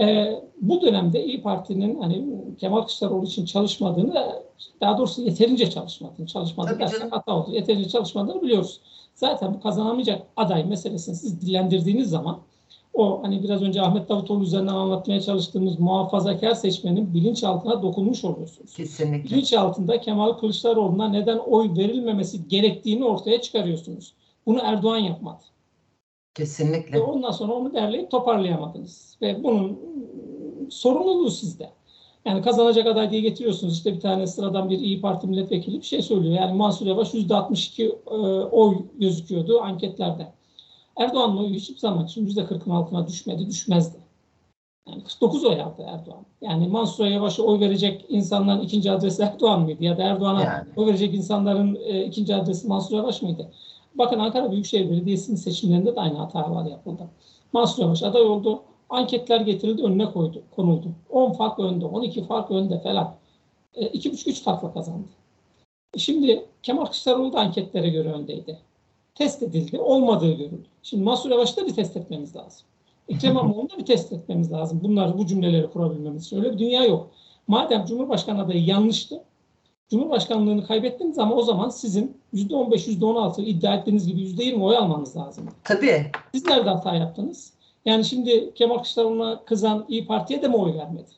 E, 0.00 0.32
bu 0.60 0.80
dönemde 0.80 1.24
İyi 1.24 1.42
Parti'nin 1.42 2.00
hani 2.00 2.24
Kemal 2.58 2.80
Kılıçdaroğlu 2.80 3.24
için 3.24 3.44
çalışmadığını, 3.44 4.42
daha 4.80 4.98
doğrusu 4.98 5.22
yeterince 5.22 5.70
çalışmadığını, 5.70 6.26
çalışmadı 6.26 6.78
canım. 6.78 7.10
hata 7.10 7.36
oldu. 7.36 7.50
Yeterince 7.50 7.88
çalışmadığını 7.88 8.42
biliyoruz. 8.42 8.80
Zaten 9.14 9.54
bu 9.54 9.60
kazanamayacak 9.60 10.22
aday 10.36 10.64
meselesini 10.64 11.16
siz 11.16 11.40
dillendirdiğiniz 11.40 12.10
zaman 12.10 12.38
o 12.94 13.22
hani 13.22 13.42
biraz 13.42 13.62
önce 13.62 13.82
Ahmet 13.82 14.08
Davutoğlu 14.08 14.42
üzerinden 14.42 14.74
anlatmaya 14.74 15.20
çalıştığımız 15.20 15.80
muhafazakar 15.80 16.54
seçmenin 16.54 17.14
bilinçaltına 17.14 17.82
dokunmuş 17.82 18.24
oluyorsunuz 18.24 18.74
Kesinlikle. 18.76 19.30
bilinç 19.30 19.52
altında 19.52 20.00
Kemal 20.00 20.32
Kılıçdaroğlu'na 20.32 21.08
neden 21.08 21.38
oy 21.38 21.70
verilmemesi 21.76 22.48
gerektiğini 22.48 23.04
ortaya 23.04 23.40
çıkarıyorsunuz. 23.40 24.14
Bunu 24.46 24.60
Erdoğan 24.62 24.98
yapmadı. 24.98 25.42
Ve 26.38 26.42
Kesinlikle. 26.42 27.00
ondan 27.00 27.30
sonra 27.30 27.52
onu 27.52 27.74
derleyip 27.74 28.10
toparlayamadınız. 28.10 29.16
Ve 29.22 29.44
bunun 29.44 29.70
mm, 29.70 30.70
sorumluluğu 30.70 31.30
sizde. 31.30 31.70
Yani 32.24 32.42
kazanacak 32.42 32.86
aday 32.86 33.10
diye 33.10 33.20
getiriyorsunuz. 33.20 33.74
İşte 33.74 33.94
bir 33.94 34.00
tane 34.00 34.26
sıradan 34.26 34.70
bir 34.70 34.78
İyi 34.78 35.00
Parti 35.00 35.26
milletvekili 35.26 35.80
bir 35.80 35.86
şey 35.86 36.02
söylüyor. 36.02 36.34
Yani 36.34 36.52
Mansur 36.52 36.86
Yavaş 36.86 37.14
%62 37.14 37.84
e, 37.84 38.14
oy 38.44 38.76
gözüküyordu 38.98 39.60
anketlerde. 39.60 40.32
Erdoğan'ın 40.96 41.36
oyu 41.36 41.54
hiçbir 41.54 41.78
zaman 41.78 42.04
için 42.04 42.26
%40'ın 42.26 42.70
altına 42.70 43.06
düşmedi, 43.06 43.46
düşmezdi. 43.46 43.96
Yani 44.88 45.04
49 45.04 45.44
oy 45.44 45.62
aldı 45.62 45.82
Erdoğan. 45.86 46.26
Yani 46.40 46.68
Mansur 46.68 47.06
Yavaş'a 47.06 47.42
oy 47.42 47.60
verecek 47.60 48.04
insanların 48.08 48.60
ikinci 48.60 48.90
adresi 48.90 49.22
Erdoğan 49.22 49.60
mıydı? 49.62 49.84
Ya 49.84 49.98
da 49.98 50.02
Erdoğan'a 50.02 50.42
Yani. 50.42 50.68
oy 50.76 50.86
verecek 50.86 51.14
insanların 51.14 51.78
e, 51.84 52.04
ikinci 52.04 52.34
adresi 52.34 52.68
Mansur 52.68 52.96
Yavaş 52.96 53.22
mıydı? 53.22 53.50
Bakın 53.94 54.18
Ankara 54.18 54.50
Büyükşehir 54.52 54.90
Belediyesi'nin 54.90 55.36
seçimlerinde 55.36 55.96
de 55.96 56.00
aynı 56.00 56.18
hatalar 56.18 56.66
yapıldı. 56.70 57.08
Mansur 57.52 57.82
Yavaş 57.82 58.02
aday 58.02 58.22
oldu. 58.22 58.62
Anketler 58.90 59.40
getirildi 59.40 59.82
önüne 59.82 60.12
koydu, 60.12 60.42
konuldu. 60.56 60.88
10 61.10 61.32
fark 61.32 61.58
önde, 61.58 61.86
12 61.86 62.24
fark 62.24 62.50
önde 62.50 62.80
falan. 62.80 63.14
E, 63.74 63.86
2,5-3 63.86 64.42
farkla 64.42 64.72
kazandı. 64.72 65.08
E, 65.94 65.98
Şimdi 65.98 66.46
Kemal 66.62 66.84
Kılıçdaroğlu 66.84 67.32
da 67.32 67.40
anketlere 67.40 67.88
göre 67.88 68.12
öndeydi. 68.12 68.58
Test 69.14 69.42
edildi, 69.42 69.80
olmadığı 69.80 70.32
görüldü. 70.32 70.66
Şimdi 70.82 71.02
Mansur 71.02 71.30
Yavaş'ı 71.30 71.56
da 71.56 71.66
bir 71.66 71.74
test 71.74 71.96
etmemiz 71.96 72.36
lazım. 72.36 72.66
Ekrem 73.08 73.30
İmamoğlu'nu 73.30 73.70
da 73.70 73.78
bir 73.78 73.84
test 73.84 74.12
etmemiz 74.12 74.52
lazım. 74.52 74.80
Bunlar 74.84 75.18
bu 75.18 75.26
cümleleri 75.26 75.70
kurabilmemiz 75.70 76.26
için. 76.26 76.36
Öyle 76.36 76.52
bir 76.52 76.58
dünya 76.58 76.84
yok. 76.84 77.10
Madem 77.46 77.84
Cumhurbaşkanı 77.84 78.42
adayı 78.42 78.64
yanlıştı, 78.64 79.24
Cumhurbaşkanlığını 79.90 80.66
kaybettiniz 80.66 81.18
ama 81.18 81.34
o 81.34 81.42
zaman 81.42 81.68
sizin 81.68 82.16
%15, 82.34 82.88
%16 82.90 83.42
iddia 83.42 83.74
ettiğiniz 83.74 84.06
gibi 84.06 84.20
%20 84.20 84.62
oy 84.62 84.76
almanız 84.76 85.16
lazım. 85.16 85.48
Tabii. 85.64 86.06
Siz 86.32 86.46
nerede 86.46 86.70
hata 86.70 86.94
yaptınız? 86.94 87.52
Yani 87.84 88.04
şimdi 88.04 88.54
Kemal 88.54 88.74
Kılıçdaroğlu'na 88.74 89.44
kızan 89.44 89.84
İyi 89.88 90.06
Parti'ye 90.06 90.42
de 90.42 90.48
mi 90.48 90.56
oy 90.56 90.74
vermedi? 90.74 91.10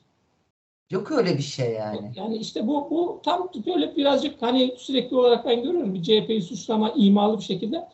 Yok 0.90 1.12
öyle 1.12 1.38
bir 1.38 1.42
şey 1.42 1.72
yani. 1.72 2.12
Yani 2.16 2.36
işte 2.36 2.66
bu 2.66 2.90
bu 2.90 3.20
tam 3.24 3.50
böyle 3.66 3.96
birazcık 3.96 4.42
hani 4.42 4.74
sürekli 4.78 5.16
olarak 5.16 5.46
ben 5.46 5.62
görüyorum 5.62 5.94
bir 5.94 6.02
CHP'yi 6.02 6.42
suçlama 6.42 6.90
imalı 6.90 7.38
bir 7.38 7.42
şekilde. 7.42 7.88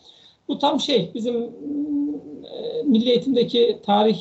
Bu 0.48 0.58
tam 0.58 0.80
şey 0.80 1.10
bizim 1.14 1.42
e, 1.42 2.82
milli 2.84 3.10
eğitimdeki 3.10 3.80
tarih 3.86 4.20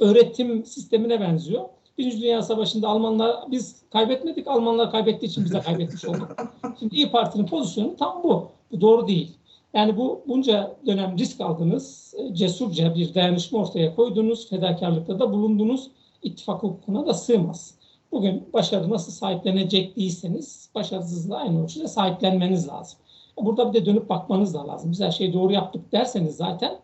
öğretim 0.00 0.64
sistemine 0.64 1.20
benziyor. 1.20 1.64
Birinci 1.98 2.20
Dünya 2.20 2.42
Savaşı'nda 2.42 2.88
Almanlar 2.88 3.36
biz 3.50 3.82
kaybetmedik, 3.92 4.46
Almanlar 4.48 4.90
kaybettiği 4.90 5.30
için 5.30 5.44
biz 5.44 5.52
de 5.52 5.60
kaybetmiş 5.60 6.04
olduk. 6.04 6.36
Şimdi 6.78 6.94
İyi 6.94 7.10
Parti'nin 7.10 7.46
pozisyonu 7.46 7.96
tam 7.96 8.22
bu. 8.24 8.48
Bu 8.72 8.80
doğru 8.80 9.08
değil. 9.08 9.36
Yani 9.74 9.96
bu 9.96 10.22
bunca 10.28 10.76
dönem 10.86 11.18
risk 11.18 11.40
aldınız, 11.40 12.14
e, 12.18 12.34
cesurca 12.34 12.94
bir 12.94 13.14
dayanışma 13.14 13.58
ortaya 13.58 13.94
koydunuz, 13.94 14.48
fedakarlıkta 14.48 15.18
da 15.18 15.32
bulundunuz. 15.32 15.90
İttifak 16.22 16.62
hukukuna 16.62 17.06
da 17.06 17.14
sığmaz. 17.14 17.74
Bugün 18.12 18.48
başarı 18.52 18.90
nasıl 18.90 19.12
sahiplenecek 19.12 19.96
değilseniz 19.96 20.70
başarısızlığı 20.74 21.36
aynı 21.36 21.64
ölçüde 21.64 21.88
sahiplenmeniz 21.88 22.68
lazım. 22.68 22.98
Burada 23.40 23.72
bir 23.72 23.80
de 23.80 23.86
dönüp 23.86 24.08
bakmanız 24.08 24.54
da 24.54 24.68
lazım. 24.68 24.92
Biz 24.92 25.00
her 25.00 25.10
şeyi 25.10 25.32
doğru 25.32 25.52
yaptık 25.52 25.92
derseniz 25.92 26.36
zaten 26.36 26.78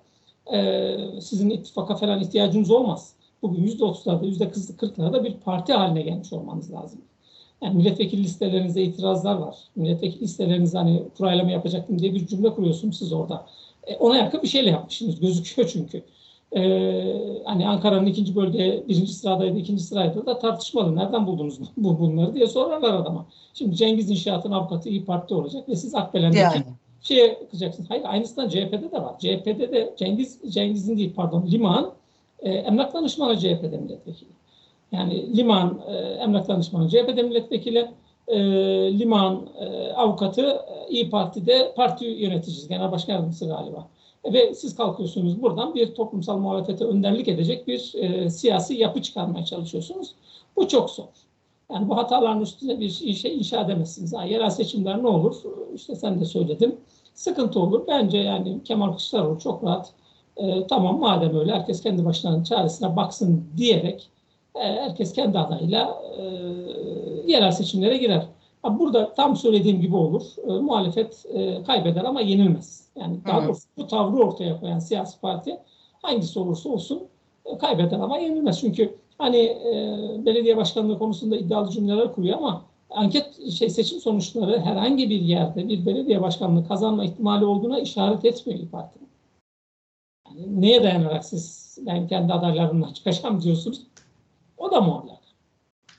e, 0.52 0.96
sizin 1.20 1.50
ittifaka 1.50 1.96
falan 1.96 2.20
ihtiyacınız 2.20 2.70
olmaz. 2.70 3.14
Bugün 3.42 3.66
%30'larda, 3.66 4.26
%40'larda 4.26 5.24
bir 5.24 5.34
parti 5.34 5.72
haline 5.72 6.02
gelmiş 6.02 6.32
olmanız 6.32 6.72
lazım. 6.72 7.00
Yani 7.62 7.76
milletvekili 7.76 8.22
listelerinize 8.22 8.82
itirazlar 8.82 9.34
var. 9.34 9.56
Milletvekili 9.76 10.20
listelerinize 10.20 10.78
hani 10.78 11.02
kuraylama 11.16 11.50
yapacaktım 11.50 11.98
diye 11.98 12.14
bir 12.14 12.26
cümle 12.26 12.54
kuruyorsunuz 12.54 12.98
siz 12.98 13.12
orada. 13.12 13.46
E, 13.86 13.96
ona 13.96 14.16
yakın 14.16 14.42
bir 14.42 14.48
şeyle 14.48 14.70
yapmışsınız. 14.70 15.20
Gözüküyor 15.20 15.68
çünkü. 15.72 16.02
Ee, 16.56 17.42
hani 17.44 17.68
Ankara'nın 17.68 18.06
ikinci 18.06 18.36
bölge 18.36 18.84
birinci 18.88 19.12
sıradaydı, 19.12 19.58
ikinci 19.58 19.82
sıraydı 19.82 20.26
da 20.26 20.38
tartışmalı. 20.38 20.96
Nereden 20.96 21.26
buldunuz 21.26 21.58
bu 21.76 21.98
bunları 22.00 22.34
diye 22.34 22.46
sorarlar 22.46 22.94
adama. 22.94 23.26
Şimdi 23.54 23.76
Cengiz 23.76 24.10
İnşaat'ın 24.10 24.52
avukatı 24.52 24.88
İyi 24.88 25.04
Parti 25.04 25.34
olacak 25.34 25.68
ve 25.68 25.76
siz 25.76 25.94
Akbelen'deki 25.94 26.40
Yani. 26.40 26.64
şeye 27.00 27.38
kızacaksınız. 27.50 27.90
Hayır 27.90 28.04
aynısından 28.06 28.48
CHP'de 28.48 28.92
de 28.92 29.02
var. 29.02 29.18
CHP'de 29.18 29.72
de 29.72 29.94
Cengiz 29.98 30.40
Cengiz'in 30.48 30.96
değil 30.96 31.12
pardon 31.16 31.46
Liman 31.46 31.92
e, 32.42 32.50
emlak 32.50 32.94
danışmanı 32.94 33.38
CHP'de 33.38 33.76
milletvekili. 33.76 34.30
Yani 34.92 35.36
Liman 35.36 35.80
e, 35.88 35.94
emlak 35.96 36.48
danışmanı 36.48 36.88
CHP'de 36.88 37.22
milletvekili. 37.22 37.90
E, 38.28 38.38
Liman 38.98 39.48
avukatı 39.96 40.42
e, 40.42 40.88
İyi 40.90 41.10
Parti'de 41.10 41.72
parti 41.76 42.04
yöneticisi, 42.04 42.68
genel 42.68 42.92
başkan 42.92 43.12
yardımcısı 43.12 43.46
galiba. 43.48 43.88
E, 44.24 44.32
ve 44.32 44.54
siz 44.54 44.76
kalkıyorsunuz 44.76 45.42
buradan 45.42 45.74
bir 45.74 45.94
toplumsal 45.94 46.38
muhalefete 46.38 46.84
önderlik 46.84 47.28
edecek 47.28 47.66
bir 47.66 47.92
e, 47.94 48.30
siyasi 48.30 48.74
yapı 48.74 49.02
çıkarmaya 49.02 49.44
çalışıyorsunuz. 49.44 50.14
Bu 50.56 50.68
çok 50.68 50.90
zor. 50.90 51.04
Yani 51.72 51.88
bu 51.88 51.96
hataların 51.96 52.40
üstüne 52.40 52.80
bir 52.80 53.00
inşa, 53.02 53.28
inşa 53.28 53.60
edemezsiniz. 53.60 54.14
Ha, 54.14 54.24
yerel 54.24 54.50
seçimler 54.50 55.02
ne 55.02 55.08
olur? 55.08 55.36
İşte 55.74 55.94
sen 55.94 56.20
de 56.20 56.24
söyledin. 56.24 56.80
Sıkıntı 57.14 57.60
olur. 57.60 57.86
Bence 57.88 58.18
yani 58.18 58.64
Kemal 58.64 58.88
Kılıçdaroğlu 58.88 59.38
çok 59.38 59.64
rahat 59.64 59.92
e, 60.36 60.66
tamam 60.66 61.00
madem 61.00 61.38
öyle 61.38 61.52
herkes 61.52 61.82
kendi 61.82 62.04
başlarının 62.04 62.44
çaresine 62.44 62.96
baksın 62.96 63.44
diyerek 63.56 64.10
e, 64.54 64.60
herkes 64.60 65.12
kendi 65.12 65.38
adayla 65.38 66.02
e, 66.18 66.22
yerel 67.26 67.50
seçimlere 67.50 67.96
girer. 67.96 68.26
Ha, 68.62 68.78
burada 68.78 69.14
tam 69.14 69.36
söylediğim 69.36 69.80
gibi 69.80 69.96
olur. 69.96 70.22
E, 70.48 70.52
muhalefet 70.52 71.26
e, 71.34 71.62
kaybeder 71.62 72.04
ama 72.04 72.20
yenilmez. 72.20 72.88
Yani 72.96 73.16
daha 73.26 73.42
hı. 73.42 73.46
doğrusu 73.46 73.62
bu 73.76 73.86
tavrı 73.86 74.16
ortaya 74.16 74.60
koyan 74.60 74.78
siyasi 74.78 75.20
parti 75.20 75.58
hangisi 76.02 76.38
olursa 76.38 76.68
olsun 76.68 77.02
e, 77.44 77.58
kaybeder 77.58 77.98
ama 77.98 78.18
yenilmez. 78.18 78.60
Çünkü 78.60 78.94
hani 79.18 79.38
e, 79.38 79.96
belediye 80.26 80.56
başkanlığı 80.56 80.98
konusunda 80.98 81.36
iddialı 81.36 81.70
cümleler 81.70 82.14
kuruyor 82.14 82.38
ama 82.38 82.62
anket 82.90 83.50
şey 83.50 83.70
seçim 83.70 84.00
sonuçları 84.00 84.60
herhangi 84.60 85.10
bir 85.10 85.20
yerde 85.20 85.68
bir 85.68 85.86
belediye 85.86 86.22
başkanlığı 86.22 86.68
kazanma 86.68 87.04
ihtimali 87.04 87.44
olduğuna 87.44 87.80
işaret 87.80 88.24
etmiyor 88.24 88.60
İYİ 88.60 88.68
Parti'nin. 88.68 89.08
Yani 90.36 90.60
neye 90.62 90.82
dayanarak 90.82 91.24
siz 91.24 91.78
ben 91.86 92.08
kendi 92.08 92.32
adaylarımla 92.32 92.94
çıkacağım 92.94 93.42
diyorsunuz? 93.42 93.82
O 94.58 94.70
da 94.70 94.80
muallak. 94.80 95.18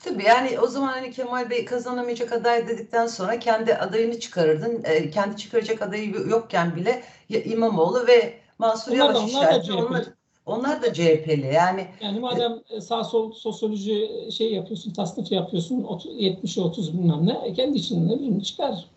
Tabii 0.04 0.24
yani 0.24 0.58
o 0.60 0.66
zaman 0.66 0.88
hani 0.88 1.10
Kemal 1.10 1.50
Bey 1.50 1.64
kazanamayacak 1.64 2.32
aday 2.32 2.68
dedikten 2.68 3.06
sonra 3.06 3.38
kendi 3.38 3.74
adayını 3.74 4.20
çıkarırdın. 4.20 4.82
E, 4.84 5.10
kendi 5.10 5.36
çıkaracak 5.36 5.82
adayı 5.82 6.10
yokken 6.28 6.76
bile 6.76 7.02
ya 7.28 7.42
İmamoğlu 7.42 8.06
ve 8.06 8.34
Mansur 8.58 8.92
Onlar 8.92 9.14
da- 9.14 9.18
Yavaş 9.18 9.34
onlar 9.34 9.54
da. 9.54 9.62
CHP'li. 9.62 9.72
Onlar, 9.74 10.04
onlar 10.46 10.82
da 10.82 10.92
CHP'li. 10.92 11.50
Yani 11.54 11.86
Yani 12.00 12.20
madem 12.20 12.52
e, 12.70 12.80
sağ 12.80 13.04
sol 13.04 13.32
sosyoloji 13.32 14.08
şey 14.36 14.52
yapıyorsun, 14.52 14.92
tasnif 14.92 15.32
yapıyorsun, 15.32 15.82
30, 15.84 16.12
70'e 16.20 16.62
30 16.62 16.92
bilmem 16.98 17.26
ne, 17.26 17.32
e, 17.48 17.52
kendi 17.52 17.78
içinden 17.78 18.18
birini 18.18 18.44
çıkar. 18.44 18.90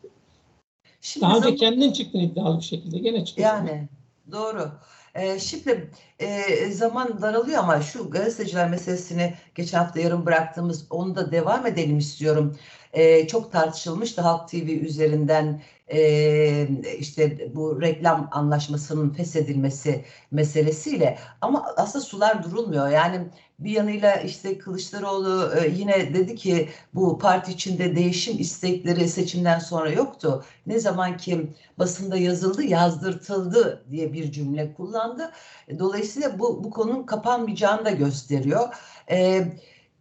şimdi 1.02 1.22
Daha 1.26 1.32
önce 1.38 1.44
zaman- 1.44 1.58
kendin 1.58 1.92
çıktın 1.92 2.20
iddialı 2.20 2.58
bir 2.58 2.64
şekilde, 2.64 2.98
gene 3.00 3.26
çıkıyorsun. 3.26 3.56
Yani 3.66 3.88
doğru. 4.32 4.72
Ee, 5.18 5.40
şimdi 5.40 5.92
e, 6.20 6.72
zaman 6.72 7.22
daralıyor 7.22 7.60
ama 7.60 7.82
şu 7.82 8.10
gazeteciler 8.10 8.70
meselesini 8.70 9.34
geçen 9.56 9.78
hafta 9.78 10.00
yarım 10.00 10.26
bıraktığımız 10.26 10.88
onu 10.92 11.16
da 11.16 11.32
devam 11.32 11.66
edelim 11.66 11.98
istiyorum. 11.98 12.58
Ee, 12.94 13.28
çok 13.28 13.52
tartışılmıştı 13.52 14.22
Halk 14.22 14.50
TV 14.50 14.56
üzerinden 14.56 15.62
e, 15.94 16.68
işte 17.00 17.56
bu 17.56 17.82
reklam 17.82 18.30
anlaşmasının 18.32 19.10
feshedilmesi 19.10 20.06
meselesiyle 20.32 21.20
ama 21.42 21.74
aslında 21.78 22.06
sular 22.06 22.44
durulmuyor. 22.44 22.90
Yani 22.90 23.28
bir 23.60 23.72
yanıyla 23.72 24.16
işte 24.16 24.58
Kılıçdaroğlu 24.58 25.54
e, 25.60 25.68
yine 25.70 26.14
dedi 26.14 26.36
ki 26.36 26.70
bu 26.94 27.18
parti 27.18 27.52
içinde 27.52 27.96
değişim 27.96 28.40
istekleri 28.40 29.08
seçimden 29.08 29.60
sonra 29.60 29.92
yoktu. 29.92 30.44
Ne 30.68 30.80
zaman 30.80 31.18
ki 31.18 31.54
basında 31.80 32.18
yazıldı, 32.18 32.64
yazdırtıldı 32.64 33.86
diye 33.92 34.14
bir 34.14 34.32
cümle 34.32 34.74
kullandı. 34.74 35.32
Dolayısıyla 35.80 36.40
bu, 36.40 36.64
bu 36.64 36.70
konunun 36.70 37.04
kapanmayacağını 37.04 37.86
da 37.86 37.92
gösteriyor. 37.92 38.70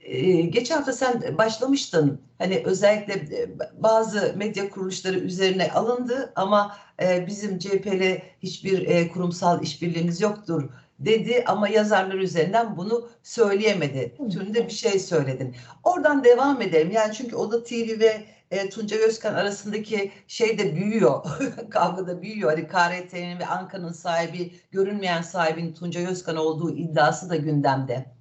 Ee, 0.06 0.40
geçen 0.40 0.76
hafta 0.76 0.92
sen 0.92 1.38
başlamıştın. 1.38 2.20
Hani 2.38 2.62
özellikle 2.64 3.14
e, 3.14 3.48
bazı 3.82 4.34
medya 4.36 4.70
kuruluşları 4.70 5.18
üzerine 5.18 5.72
alındı 5.72 6.32
ama 6.36 6.76
e, 7.02 7.26
bizim 7.26 7.58
CHP'li 7.58 8.22
hiçbir 8.42 8.86
e, 8.86 9.08
kurumsal 9.08 9.62
işbirliğimiz 9.62 10.20
yoktur 10.20 10.70
dedi 10.98 11.44
ama 11.46 11.68
yazarlar 11.68 12.14
üzerinden 12.14 12.76
bunu 12.76 13.08
söyleyemedi. 13.22 14.16
Türünde 14.32 14.66
bir 14.66 14.72
şey 14.72 14.98
söyledin. 14.98 15.56
Oradan 15.84 16.24
devam 16.24 16.62
edelim. 16.62 16.90
Yani 16.90 17.14
çünkü 17.14 17.36
Oda 17.36 17.64
TV 17.64 18.00
ve 18.00 18.24
e, 18.50 18.68
Tuncay 18.68 18.98
Özkan 18.98 19.34
arasındaki 19.34 20.12
şey 20.28 20.58
de 20.58 20.76
büyüyor. 20.76 21.24
Kavga 21.70 22.06
da 22.06 22.22
büyüyor. 22.22 22.50
Hani 22.50 22.68
KRT'nin 22.68 23.38
ve 23.38 23.46
Anka'nın 23.46 23.92
sahibi, 23.92 24.54
görünmeyen 24.70 25.22
sahibinin 25.22 25.74
Tuncay 25.74 26.06
Özkan 26.06 26.36
olduğu 26.36 26.76
iddiası 26.76 27.30
da 27.30 27.36
gündemde. 27.36 28.15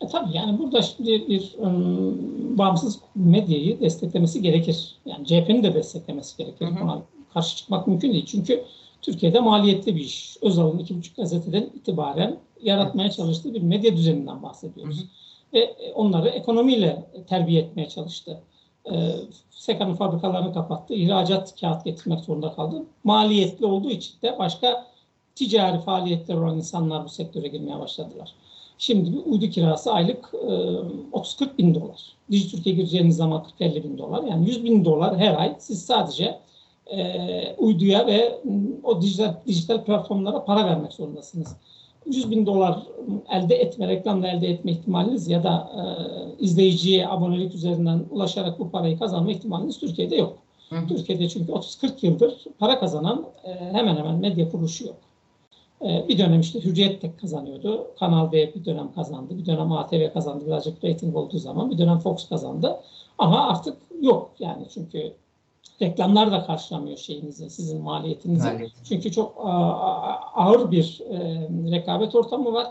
E, 0.00 0.06
tabii 0.06 0.36
yani 0.36 0.58
burada 0.58 0.82
şimdi 0.82 1.28
bir 1.28 1.54
ım, 1.62 2.58
bağımsız 2.58 3.00
medyayı 3.14 3.80
desteklemesi 3.80 4.42
gerekir. 4.42 4.94
Yani 5.04 5.26
CHP'nin 5.26 5.62
de 5.62 5.74
desteklemesi 5.74 6.36
gerekir. 6.36 6.66
Hı 6.66 6.70
hı. 6.70 6.80
Buna 6.80 7.02
karşı 7.34 7.56
çıkmak 7.56 7.86
mümkün 7.86 8.12
değil. 8.12 8.26
Çünkü 8.26 8.64
Türkiye'de 9.02 9.40
maliyetli 9.40 9.96
bir 9.96 10.00
iş. 10.00 10.36
Özal'ın 10.42 10.78
iki 10.78 10.98
buçuk 10.98 11.16
gazeteden 11.16 11.62
itibaren 11.62 12.38
yaratmaya 12.62 13.10
çalıştığı 13.10 13.54
bir 13.54 13.62
medya 13.62 13.96
düzeninden 13.96 14.42
bahsediyoruz. 14.42 14.98
Hı 14.98 15.02
hı. 15.02 15.06
Ve 15.52 15.58
e, 15.60 15.92
onları 15.92 16.28
ekonomiyle 16.28 17.06
terbiye 17.28 17.62
etmeye 17.62 17.88
çalıştı. 17.88 18.40
E, 18.92 18.94
Seka'nın 19.50 19.94
fabrikalarını 19.94 20.54
kapattı. 20.54 20.94
ihracat 20.94 21.60
kağıt 21.60 21.84
getirmek 21.84 22.20
zorunda 22.20 22.52
kaldı. 22.52 22.82
Maliyetli 23.04 23.66
olduğu 23.66 23.90
için 23.90 24.22
de 24.22 24.38
başka 24.38 24.86
ticari 25.34 25.80
faaliyetler 25.80 26.34
olan 26.34 26.56
insanlar 26.56 27.04
bu 27.04 27.08
sektöre 27.08 27.48
girmeye 27.48 27.78
başladılar. 27.78 28.34
Şimdi 28.78 29.12
bir 29.12 29.30
uydu 29.32 29.50
kirası 29.50 29.92
aylık 29.92 30.30
e, 30.34 30.46
30-40 30.46 31.58
bin 31.58 31.74
dolar. 31.74 32.12
Dijitürk'e 32.30 32.70
gireceğiniz 32.70 33.16
zaman 33.16 33.44
40-50 33.60 33.84
bin 33.84 33.98
dolar. 33.98 34.22
Yani 34.22 34.48
100 34.48 34.64
bin 34.64 34.84
dolar 34.84 35.18
her 35.18 35.34
ay 35.34 35.56
siz 35.58 35.86
sadece 35.86 36.38
e, 36.86 37.56
uyduya 37.58 38.06
ve 38.06 38.38
o 38.82 39.02
dijital, 39.02 39.34
dijital 39.46 39.84
platformlara 39.84 40.44
para 40.44 40.66
vermek 40.66 40.92
zorundasınız. 40.92 41.56
100 42.06 42.30
bin 42.30 42.46
dolar 42.46 42.82
elde 43.32 43.54
etme, 43.54 43.88
reklamla 43.88 44.28
elde 44.28 44.48
etme 44.48 44.72
ihtimaliniz 44.72 45.28
ya 45.28 45.44
da 45.44 45.70
e, 45.76 45.82
izleyiciye 46.44 47.08
abonelik 47.08 47.54
üzerinden 47.54 48.04
ulaşarak 48.10 48.58
bu 48.58 48.70
parayı 48.70 48.98
kazanma 48.98 49.30
ihtimaliniz 49.30 49.78
Türkiye'de 49.78 50.16
yok. 50.16 50.38
Hı. 50.70 50.76
Türkiye'de 50.88 51.28
çünkü 51.28 51.52
30-40 51.52 52.06
yıldır 52.06 52.44
para 52.58 52.80
kazanan 52.80 53.24
e, 53.44 53.54
hemen 53.72 53.96
hemen 53.96 54.16
medya 54.16 54.50
kuruluşu 54.50 54.86
yok. 54.86 54.96
E, 55.82 56.08
bir 56.08 56.18
dönem 56.18 56.40
işte 56.40 56.64
Hürriyet 56.64 57.00
tek 57.00 57.20
kazanıyordu. 57.20 57.86
Kanal 57.98 58.32
B 58.32 58.54
bir 58.54 58.64
dönem 58.64 58.92
kazandı. 58.94 59.38
Bir 59.38 59.46
dönem 59.46 59.72
ATV 59.72 60.12
kazandı. 60.12 60.46
Birazcık 60.46 60.84
reyting 60.84 61.16
olduğu 61.16 61.38
zaman. 61.38 61.70
Bir 61.70 61.78
dönem 61.78 61.98
Fox 61.98 62.28
kazandı. 62.28 62.76
Ama 63.18 63.48
artık 63.48 63.76
yok 64.00 64.30
yani 64.38 64.66
çünkü 64.74 65.12
reklamlar 65.82 66.32
da 66.32 66.46
karşılamıyor 66.46 66.96
şeyinizi, 66.96 67.50
sizin 67.50 67.82
maliyetinizi. 67.82 68.48
Maliyet. 68.48 68.72
Çünkü 68.84 69.12
çok 69.12 69.34
ağır 70.34 70.70
bir 70.70 71.00
e, 71.10 71.48
rekabet 71.70 72.14
ortamı 72.14 72.52
var 72.52 72.66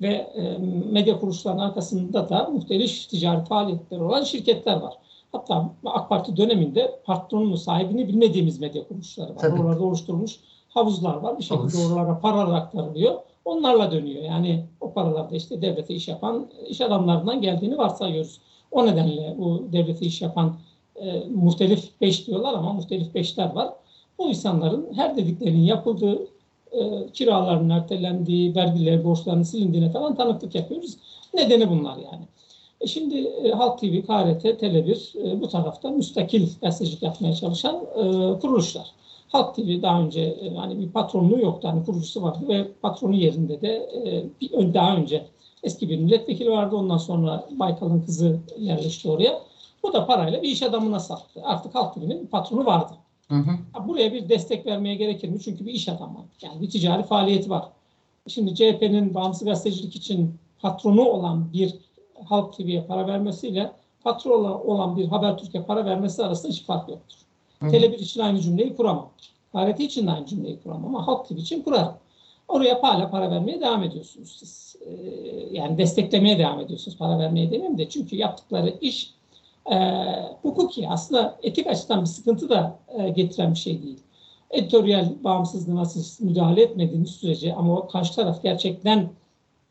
ve 0.00 0.12
e, 0.12 0.58
medya 0.92 1.20
kuruluşlarının 1.20 1.62
arkasında 1.62 2.28
da 2.28 2.48
muhtelif 2.52 3.08
ticari 3.08 3.44
faaliyetleri 3.44 4.02
olan 4.02 4.24
şirketler 4.24 4.76
var. 4.76 4.94
Hatta 5.32 5.72
AK 5.84 6.08
Parti 6.08 6.36
döneminde 6.36 7.00
patronunu, 7.04 7.56
sahibini 7.56 8.08
bilmediğimiz 8.08 8.60
medya 8.60 8.88
kuruluşları 8.88 9.30
var. 9.30 9.40
Tabii. 9.40 9.60
Oralarda 9.60 9.84
oluşturulmuş 9.84 10.40
havuzlar 10.70 11.16
var. 11.16 11.38
Bir 11.38 11.42
şekilde 11.42 11.76
Havuz. 11.78 11.92
oralara 11.92 12.18
paralar 12.20 12.54
aktarılıyor. 12.54 13.14
Onlarla 13.44 13.90
dönüyor. 13.90 14.22
Yani 14.22 14.64
o 14.80 14.92
paralar 14.92 15.30
da 15.30 15.36
işte 15.36 15.62
devlete 15.62 15.94
iş 15.94 16.08
yapan 16.08 16.46
iş 16.68 16.80
adamlarından 16.80 17.40
geldiğini 17.40 17.78
varsayıyoruz. 17.78 18.40
O 18.70 18.86
nedenle 18.86 19.34
bu 19.38 19.62
devlete 19.72 20.06
iş 20.06 20.22
yapan 20.22 20.56
e, 20.96 21.24
muhtelif 21.34 22.00
beş 22.00 22.26
diyorlar 22.26 22.54
ama 22.54 22.72
muhtelif 22.72 23.14
beşler 23.14 23.52
var. 23.52 23.68
Bu 24.18 24.28
insanların 24.28 24.88
her 24.94 25.16
dediklerinin 25.16 25.62
yapıldığı, 25.62 26.18
e, 26.72 27.06
kiraların 27.12 27.70
ertelendiği, 27.70 28.54
vergiler, 28.54 29.04
borçların 29.04 29.42
silindiğine 29.42 29.90
falan 29.90 30.14
tanıklık 30.14 30.54
yapıyoruz. 30.54 30.96
Nedeni 31.34 31.70
bunlar 31.70 31.96
yani. 31.96 32.24
E 32.80 32.86
şimdi 32.86 33.18
e, 33.18 33.50
Halk 33.50 33.78
TV, 33.78 34.02
KRT, 34.02 34.44
Tele1 34.44 35.18
e, 35.28 35.40
bu 35.40 35.48
tarafta 35.48 35.90
müstakil 35.90 36.48
gazetecilik 36.62 37.02
yapmaya 37.02 37.34
çalışan 37.34 37.76
e, 37.76 38.38
kuruluşlar. 38.38 38.92
Halk 39.30 39.54
TV 39.54 39.82
daha 39.82 40.00
önce 40.00 40.20
e, 40.20 40.54
hani 40.54 40.78
bir 40.78 40.90
patronluğu 40.90 41.38
yoktu. 41.40 41.68
Hani 41.68 41.84
kurucusu 41.84 42.22
vardı 42.22 42.48
ve 42.48 42.72
patronu 42.82 43.14
yerinde 43.14 43.60
de 43.60 43.68
e, 44.06 44.24
bir, 44.40 44.74
daha 44.74 44.96
önce 44.96 45.26
eski 45.62 45.88
bir 45.88 45.98
milletvekili 45.98 46.50
vardı. 46.50 46.76
Ondan 46.76 46.96
sonra 46.96 47.48
Baykal'ın 47.50 48.00
kızı 48.00 48.40
yerleşti 48.58 49.10
oraya. 49.10 49.42
Bu 49.82 49.92
da 49.92 50.06
parayla 50.06 50.42
bir 50.42 50.48
iş 50.48 50.62
adamına 50.62 51.00
sattı. 51.00 51.40
Artık 51.44 51.74
Halk 51.74 51.94
TV'nin 51.94 52.26
patronu 52.26 52.66
vardı. 52.66 52.92
Hı 53.28 53.34
hı. 53.34 53.88
Buraya 53.88 54.12
bir 54.12 54.28
destek 54.28 54.66
vermeye 54.66 54.94
gerekir 54.94 55.28
mi? 55.28 55.40
Çünkü 55.40 55.66
bir 55.66 55.72
iş 55.72 55.88
adamı. 55.88 56.18
Yani 56.42 56.60
bir 56.60 56.70
ticari 56.70 57.02
faaliyeti 57.02 57.50
var. 57.50 57.64
Şimdi 58.26 58.54
CHP'nin 58.54 59.14
bağımsız 59.14 59.44
gazetecilik 59.44 59.96
için 59.96 60.34
patronu 60.58 61.04
olan 61.04 61.52
bir 61.52 61.74
Halk 62.24 62.56
TV'ye 62.56 62.82
para 62.82 63.06
vermesiyle 63.06 63.72
patronu 64.04 64.58
olan 64.58 64.96
bir 64.96 65.08
Habertürk'e 65.08 65.62
para 65.62 65.84
vermesi 65.84 66.24
arasında 66.24 66.52
hiç 66.52 66.62
fark 66.62 66.88
yoktur. 66.88 67.16
Tele1 67.62 67.96
için 67.96 68.20
aynı 68.20 68.40
cümleyi 68.40 68.76
kuramam. 68.76 69.10
KRT 69.52 69.80
için 69.80 70.06
de 70.06 70.10
aynı 70.10 70.26
cümleyi 70.26 70.60
kuramam 70.62 70.94
ama 70.94 71.06
Halk 71.06 71.28
TV 71.28 71.32
için 71.32 71.62
kurarım. 71.62 71.94
Oraya 72.48 72.82
hala 72.82 73.10
para 73.10 73.30
vermeye 73.30 73.60
devam 73.60 73.82
ediyorsunuz 73.82 74.36
siz. 74.38 74.76
Ee, 74.86 74.90
yani 75.52 75.78
desteklemeye 75.78 76.38
devam 76.38 76.60
ediyorsunuz. 76.60 76.96
Para 76.98 77.18
vermeye 77.18 77.50
demeyeyim 77.50 77.78
de 77.78 77.88
çünkü 77.88 78.16
yaptıkları 78.16 78.74
iş 78.80 79.14
e, 79.72 79.76
hukuki 80.42 80.88
aslında 80.88 81.38
etik 81.42 81.66
açıdan 81.66 82.00
bir 82.00 82.06
sıkıntı 82.06 82.48
da 82.48 82.78
e, 82.98 83.08
getiren 83.08 83.50
bir 83.50 83.58
şey 83.58 83.82
değil. 83.82 83.98
Editoryal 84.50 85.08
bağımsızlığına 85.24 85.84
siz 85.84 86.20
müdahale 86.20 86.62
etmediğiniz 86.62 87.10
sürece 87.10 87.54
ama 87.54 87.88
karşı 87.88 88.14
taraf 88.14 88.42
gerçekten 88.42 89.08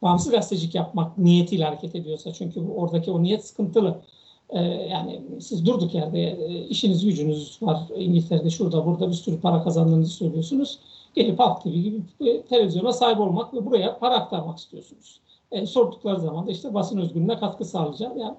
bağımsız 0.02 0.32
gazetecilik 0.32 0.76
yapmak 0.76 1.18
niyetiyle 1.18 1.64
hareket 1.66 1.96
ediyorsa 1.96 2.34
çünkü 2.34 2.60
oradaki 2.60 3.12
o 3.12 3.24
niyet 3.24 3.46
sıkıntılı. 3.46 4.02
Ee, 4.50 4.62
yani 4.92 5.22
siz 5.40 5.66
durduk 5.66 5.94
yerde 5.94 6.22
e, 6.22 6.68
işiniz 6.68 7.06
gücünüz 7.06 7.58
var 7.62 7.78
İngiltere'de 7.96 8.50
şurada 8.50 8.86
burada 8.86 9.10
bir 9.10 9.14
sürü 9.14 9.40
para 9.40 9.64
kazandığınızı 9.64 10.14
söylüyorsunuz. 10.14 10.80
Gelip 11.16 11.40
Halk 11.40 11.64
TV 11.64 11.70
gibi 11.70 12.02
bir 12.20 12.42
televizyona 12.42 12.94
sahip 12.94 13.20
olmak 13.20 13.54
ve 13.54 13.66
buraya 13.66 14.00
para 14.00 14.16
aktarmak 14.16 14.58
istiyorsunuz. 14.58 15.20
E, 15.52 15.66
sordukları 15.66 16.20
zaman 16.20 16.48
da 16.48 16.52
işte 16.52 16.74
basın 16.74 16.98
özgürlüğüne 16.98 17.40
katkı 17.40 17.66
sağlayacağım. 17.66 18.18
Yani 18.18 18.36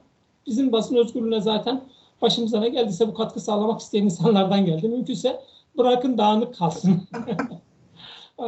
bizim 0.46 0.72
basın 0.72 0.96
özgürlüğüne 0.96 1.40
zaten 1.40 1.82
başımıza 2.22 2.60
ne 2.60 2.68
geldiyse 2.68 3.08
bu 3.08 3.14
katkı 3.14 3.40
sağlamak 3.40 3.80
isteyen 3.80 4.04
insanlardan 4.04 4.66
geldi. 4.66 4.88
Mümkünse 4.88 5.40
bırakın 5.78 6.18
dağınık 6.18 6.54
kalsın. 6.54 7.02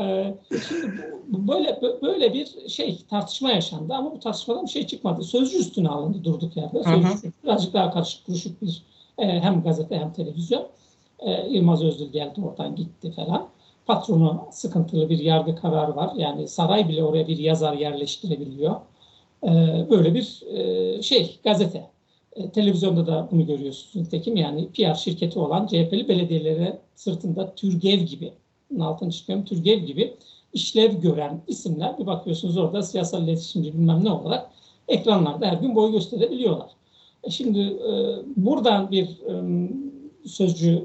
Ee, 0.01 0.35
şimdi 0.69 1.13
böyle 1.29 1.81
böyle 2.03 2.35
bir 2.35 2.69
şey 2.69 2.99
tartışma 3.11 3.51
yaşandı 3.51 3.95
ama 3.95 4.13
bu 4.13 4.19
tartışmadan 4.19 4.65
bir 4.65 4.71
şey 4.71 4.87
çıkmadı. 4.87 5.23
Sözcü 5.23 5.59
üstüne 5.59 5.89
alındı 5.89 6.25
durduk 6.25 6.57
yerde. 6.57 6.83
Sözcü 6.85 7.09
hı 7.09 7.29
hı. 7.29 7.33
birazcık 7.45 7.75
daha 7.75 7.91
karışık 7.91 8.27
kuruşuk 8.27 8.63
bir 8.63 8.83
e, 9.19 9.41
hem 9.41 9.63
gazete 9.63 9.99
hem 9.99 10.13
televizyon. 10.13 10.67
E, 11.19 11.49
Yılmaz 11.49 11.85
Özdil 11.85 12.13
geldi 12.13 12.41
oradan 12.45 12.77
gitti 12.77 13.13
falan. 13.13 13.49
Patronu 13.87 14.47
sıkıntılı 14.51 15.11
bir 15.11 15.19
yargı 15.19 15.57
kararı 15.57 15.97
var. 15.97 16.13
Yani 16.17 16.49
saray 16.49 16.89
bile 16.89 17.05
oraya 17.05 17.29
bir 17.29 17.39
yazar 17.39 17.73
yerleştirebiliyor. 17.73 18.77
E, 19.45 19.51
böyle 19.91 20.15
bir 20.15 20.43
şey 21.03 21.39
gazete. 21.45 21.91
Televizyonda 22.55 23.07
da 23.07 23.29
bunu 23.31 23.47
görüyorsunuz. 23.47 23.97
Nitekim 24.07 24.37
yani 24.37 24.69
PR 24.69 24.95
şirketi 24.95 25.39
olan 25.39 25.67
CHP'li 25.67 26.09
belediyelere 26.09 26.79
sırtında 26.95 27.55
Türgev 27.55 27.99
gibi 27.99 28.33
altını 28.81 29.11
çıkıyorum. 29.11 29.45
Türgev 29.45 29.79
gibi 29.79 30.17
işlev 30.53 31.01
gören 31.01 31.41
isimler 31.47 31.99
bir 31.99 32.07
bakıyorsunuz 32.07 32.57
orada 32.57 32.83
siyasal 32.83 33.23
iletişimci 33.23 33.73
bilmem 33.73 34.05
ne 34.05 34.11
olarak 34.13 34.51
ekranlarda 34.89 35.47
her 35.47 35.57
gün 35.57 35.75
boy 35.75 35.93
gösterebiliyorlar. 35.93 36.71
E 37.25 37.31
şimdi 37.31 37.61
e, 37.61 37.93
buradan 38.37 38.91
bir 38.91 39.05
e, 39.05 39.69
sözcü 40.29 40.85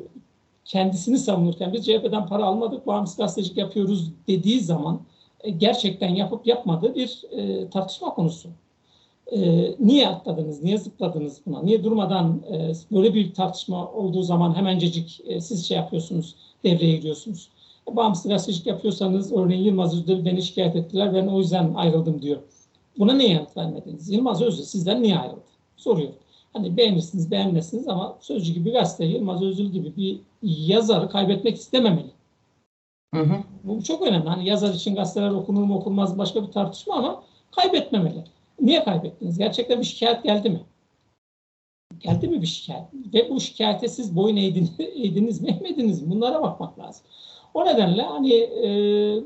kendisini 0.65 1.17
savunurken 1.17 1.73
biz 1.73 1.86
CHP'den 1.86 2.28
para 2.28 2.45
almadık, 2.45 2.88
bağımsız 2.88 3.17
gazetecilik 3.17 3.58
yapıyoruz 3.58 4.12
dediği 4.28 4.60
zaman 4.60 5.02
gerçekten 5.58 6.15
yapıp 6.15 6.47
yapmadığı 6.47 6.95
bir 6.95 7.26
tartışma 7.71 8.13
konusu. 8.13 8.50
Niye 9.80 10.08
atladınız, 10.08 10.63
niye 10.63 10.78
zıpladınız 10.78 11.41
buna, 11.45 11.62
niye 11.62 11.84
durmadan 11.84 12.41
böyle 12.91 13.13
bir 13.13 13.34
tartışma 13.34 13.91
olduğu 13.91 14.23
zaman 14.23 14.56
hemencecik 14.56 15.21
e, 15.26 15.41
siz 15.41 15.65
şey 15.65 15.78
yapıyorsunuz, 15.78 16.36
devreye 16.63 16.95
giriyorsunuz 16.95 17.50
bağımsız 17.95 18.32
gazetecilik 18.32 18.67
yapıyorsanız 18.67 19.34
örneğin 19.34 19.63
Yılmaz 19.63 19.93
Özdil 19.93 20.26
beni 20.26 20.41
şikayet 20.41 20.76
ettiler 20.76 21.13
ben 21.13 21.28
o 21.28 21.39
yüzden 21.39 21.73
ayrıldım 21.73 22.21
diyor. 22.21 22.38
Buna 23.00 23.13
niye 23.13 23.30
yanıt 23.30 23.58
vermediniz? 23.58 24.10
Yılmaz 24.10 24.41
Özdil 24.41 24.63
sizden 24.63 25.04
niye 25.04 25.19
ayrıldı? 25.19 25.41
Soruyor. 25.78 26.13
Hani 26.54 26.78
beğenirsiniz 26.78 27.32
beğenmezsiniz 27.32 27.88
ama 27.88 28.17
Sözcü 28.21 28.54
gibi 28.54 28.71
gazete 28.71 29.06
Yılmaz 29.06 29.43
Özdil 29.43 29.65
gibi 29.71 29.95
bir 29.97 30.19
yazarı 30.41 31.10
kaybetmek 31.10 31.56
istememeli. 31.56 32.12
Hı 33.13 33.21
hı. 33.21 33.38
Bu 33.63 33.84
çok 33.84 34.02
önemli. 34.02 34.30
Hani 34.30 34.45
yazar 34.50 34.73
için 34.73 34.95
gazeteler 34.95 35.30
okunur 35.30 35.63
mu 35.63 35.76
okunmaz 35.76 36.17
başka 36.17 36.47
bir 36.47 36.52
tartışma 36.52 36.95
ama 36.95 37.23
kaybetmemeli. 37.52 38.23
Niye 38.62 38.84
kaybettiniz? 38.84 39.38
Gerçekten 39.38 39.80
bir 39.80 39.86
şikayet 39.86 40.23
geldi 40.23 40.50
mi? 40.50 40.62
Geldi 42.00 42.28
mi 42.28 42.41
bir 42.41 42.47
şikayet? 42.47 42.84
Ve 43.13 43.30
bu 43.30 43.39
şikayete 43.39 43.88
siz 43.88 44.15
boyun 44.15 44.36
eğdiniz, 44.36 44.71
eğdiniz 44.80 45.41
mi, 45.41 45.50
etmediniz 45.50 46.02
mi? 46.02 46.12
Bunlara 46.12 46.41
bakmak 46.41 46.80
lazım. 46.80 47.06
O 47.58 47.65
nedenle 47.65 48.02
hani 48.02 48.34
e, 48.34 48.70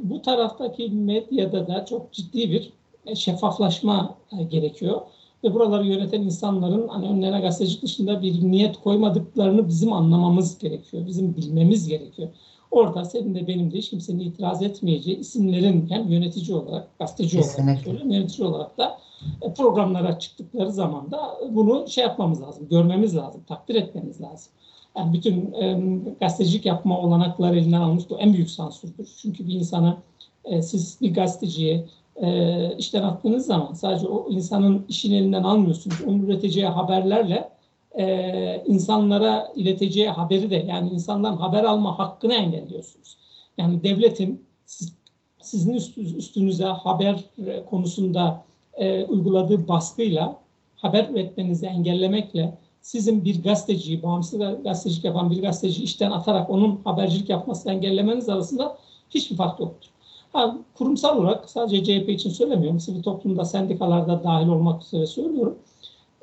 bu 0.03 0.21
taraftaki 0.21 0.89
medyada 0.89 1.67
da 1.67 1.85
çok 1.85 2.11
ciddi 2.13 2.51
bir 2.51 2.73
e, 3.05 3.15
şeffaflaşma 3.15 4.15
e, 4.39 4.43
gerekiyor. 4.43 5.01
Ve 5.43 5.53
buraları 5.53 5.87
yöneten 5.87 6.21
insanların 6.21 6.87
hani 6.87 7.07
önlerine 7.07 7.39
gazetecilik 7.39 7.83
dışında 7.83 8.21
bir 8.21 8.43
niyet 8.43 8.77
koymadıklarını 8.77 9.67
bizim 9.67 9.93
anlamamız 9.93 10.57
gerekiyor. 10.57 11.07
Bizim 11.07 11.35
bilmemiz 11.35 11.87
gerekiyor. 11.87 12.29
Orada 12.71 13.05
senin 13.05 13.35
de 13.35 13.47
benim 13.47 13.71
de 13.71 13.77
hiç 13.77 13.89
kimsenin 13.89 14.19
itiraz 14.19 14.61
etmeyeceği 14.61 15.17
isimlerin 15.17 15.89
hem 15.89 16.07
yönetici 16.07 16.57
olarak, 16.57 16.99
gazeteci 16.99 17.37
Kesinlikle. 17.37 17.63
olarak 17.63 17.83
söylüyorum, 17.83 18.11
yönetici 18.11 18.47
olarak 18.47 18.77
da 18.77 18.97
e, 19.41 19.53
programlara 19.53 20.19
çıktıkları 20.19 20.71
zaman 20.71 21.11
da 21.11 21.37
bunu 21.49 21.87
şey 21.87 22.03
yapmamız 22.03 22.41
lazım, 22.41 22.67
görmemiz 22.69 23.15
lazım, 23.15 23.43
takdir 23.47 23.75
etmemiz 23.75 24.21
lazım. 24.21 24.51
Yani 24.97 25.13
bütün 25.13 25.53
e, 25.53 25.79
gazetecilik 26.19 26.65
yapma 26.65 26.99
olanakları 26.99 27.59
elinden 27.59 27.81
almış 27.81 28.09
bu 28.09 28.19
en 28.19 28.33
büyük 28.33 28.49
sansürdür. 28.49 29.09
Çünkü 29.21 29.47
bir 29.47 29.53
insana 29.53 29.97
e, 30.45 30.61
siz 30.61 30.97
bir 31.01 31.13
gazeteciye 31.13 31.85
e, 32.15 32.77
işten 32.77 33.03
attığınız 33.03 33.45
zaman 33.45 33.73
sadece 33.73 34.07
o 34.07 34.29
insanın 34.29 34.85
işini 34.89 35.15
elinden 35.15 35.43
almıyorsunuz. 35.43 35.97
Onun 36.07 36.19
üreteceği 36.19 36.65
haberlerle 36.65 37.49
e, 37.97 38.63
insanlara 38.67 39.51
ileteceği 39.55 40.09
haberi 40.09 40.49
de 40.49 40.55
yani 40.55 40.89
insandan 40.89 41.37
haber 41.37 41.63
alma 41.63 41.99
hakkını 41.99 42.33
engelliyorsunuz. 42.33 43.17
Yani 43.57 43.83
devletin 43.83 44.45
siz, 44.65 44.93
sizin 45.41 45.73
üstünüze 46.17 46.65
haber 46.65 47.23
konusunda 47.69 48.43
e, 48.73 49.05
uyguladığı 49.05 49.67
baskıyla 49.67 50.37
haber 50.75 51.09
üretmenizi 51.09 51.65
engellemekle 51.65 52.57
sizin 52.81 53.25
bir 53.25 53.43
gazeteciyi, 53.43 54.03
bağımsız 54.03 54.39
gazetecilik 54.63 55.05
yapan 55.05 55.31
bir 55.31 55.41
gazeteci 55.41 55.83
işten 55.83 56.11
atarak 56.11 56.49
onun 56.49 56.81
habercilik 56.83 57.29
yapmasını 57.29 57.73
engellemeniz 57.73 58.29
arasında 58.29 58.77
hiçbir 59.09 59.35
fark 59.35 59.59
yoktur. 59.59 59.89
Ha, 60.33 60.57
kurumsal 60.77 61.17
olarak 61.17 61.49
sadece 61.49 61.83
CHP 61.83 62.09
için 62.09 62.29
söylemiyorum. 62.29 62.79
Sivil 62.79 63.03
toplumda, 63.03 63.45
sendikalarda 63.45 64.23
dahil 64.23 64.47
olmak 64.47 64.83
üzere 64.83 65.05
söylüyorum. 65.05 65.57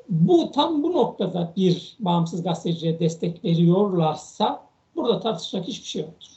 Bu 0.09 0.51
tam 0.51 0.83
bu 0.83 0.93
noktada 0.93 1.53
bir 1.55 1.95
bağımsız 1.99 2.43
gazeteciye 2.43 2.99
destek 2.99 3.43
veriyorlarsa 3.43 4.63
burada 4.95 5.19
tartışacak 5.19 5.67
hiçbir 5.67 5.87
şey 5.87 6.01
yoktur. 6.01 6.29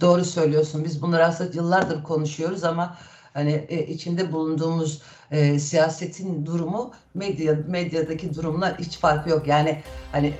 Doğru 0.00 0.24
söylüyorsun. 0.24 0.84
Biz 0.84 1.02
bunları 1.02 1.24
aslında 1.24 1.50
yıllardır 1.54 2.02
konuşuyoruz 2.02 2.64
ama 2.64 2.96
hani 3.34 3.64
e, 3.68 3.86
içinde 3.86 4.32
bulunduğumuz 4.32 5.02
e, 5.30 5.58
siyasetin 5.58 6.46
durumu 6.46 6.90
medya 7.14 7.58
medyadaki 7.68 8.34
durumla 8.34 8.78
hiç 8.78 8.96
farkı 8.98 9.30
yok. 9.30 9.46
Yani 9.46 9.78
hani 10.12 10.32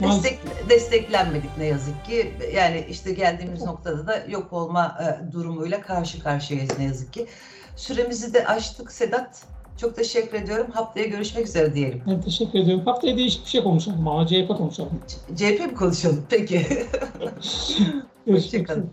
destek 0.00 0.38
desteklenmedik 0.68 1.58
ne 1.58 1.64
yazık 1.64 2.04
ki. 2.04 2.34
Yani 2.54 2.86
işte 2.90 3.12
geldiğimiz 3.12 3.62
noktada 3.62 4.06
da 4.06 4.24
yok 4.28 4.52
olma 4.52 4.98
e, 5.00 5.32
durumuyla 5.32 5.80
karşı 5.80 6.22
karşıyayız 6.22 6.78
ne 6.78 6.84
yazık 6.84 7.12
ki. 7.12 7.26
Süremizi 7.76 8.34
de 8.34 8.46
açtık 8.46 8.92
Sedat. 8.92 9.42
Çok 9.80 9.96
teşekkür 9.96 10.38
ediyorum. 10.38 10.66
Haftaya 10.70 11.06
görüşmek 11.06 11.46
üzere 11.46 11.74
diyelim. 11.74 12.02
Ben 12.06 12.20
teşekkür 12.20 12.58
ediyorum. 12.58 12.84
Haftaya 12.84 13.16
değişik 13.16 13.44
bir 13.44 13.50
şey 13.50 13.62
konuşalım 13.62 14.08
ama 14.08 14.26
CHP 14.26 14.48
konuşalım. 14.48 15.00
CHP 15.36 15.60
mi 15.60 15.74
konuşalım? 15.74 16.26
Peki. 16.30 16.66
Hoşçakalın. 18.28 18.92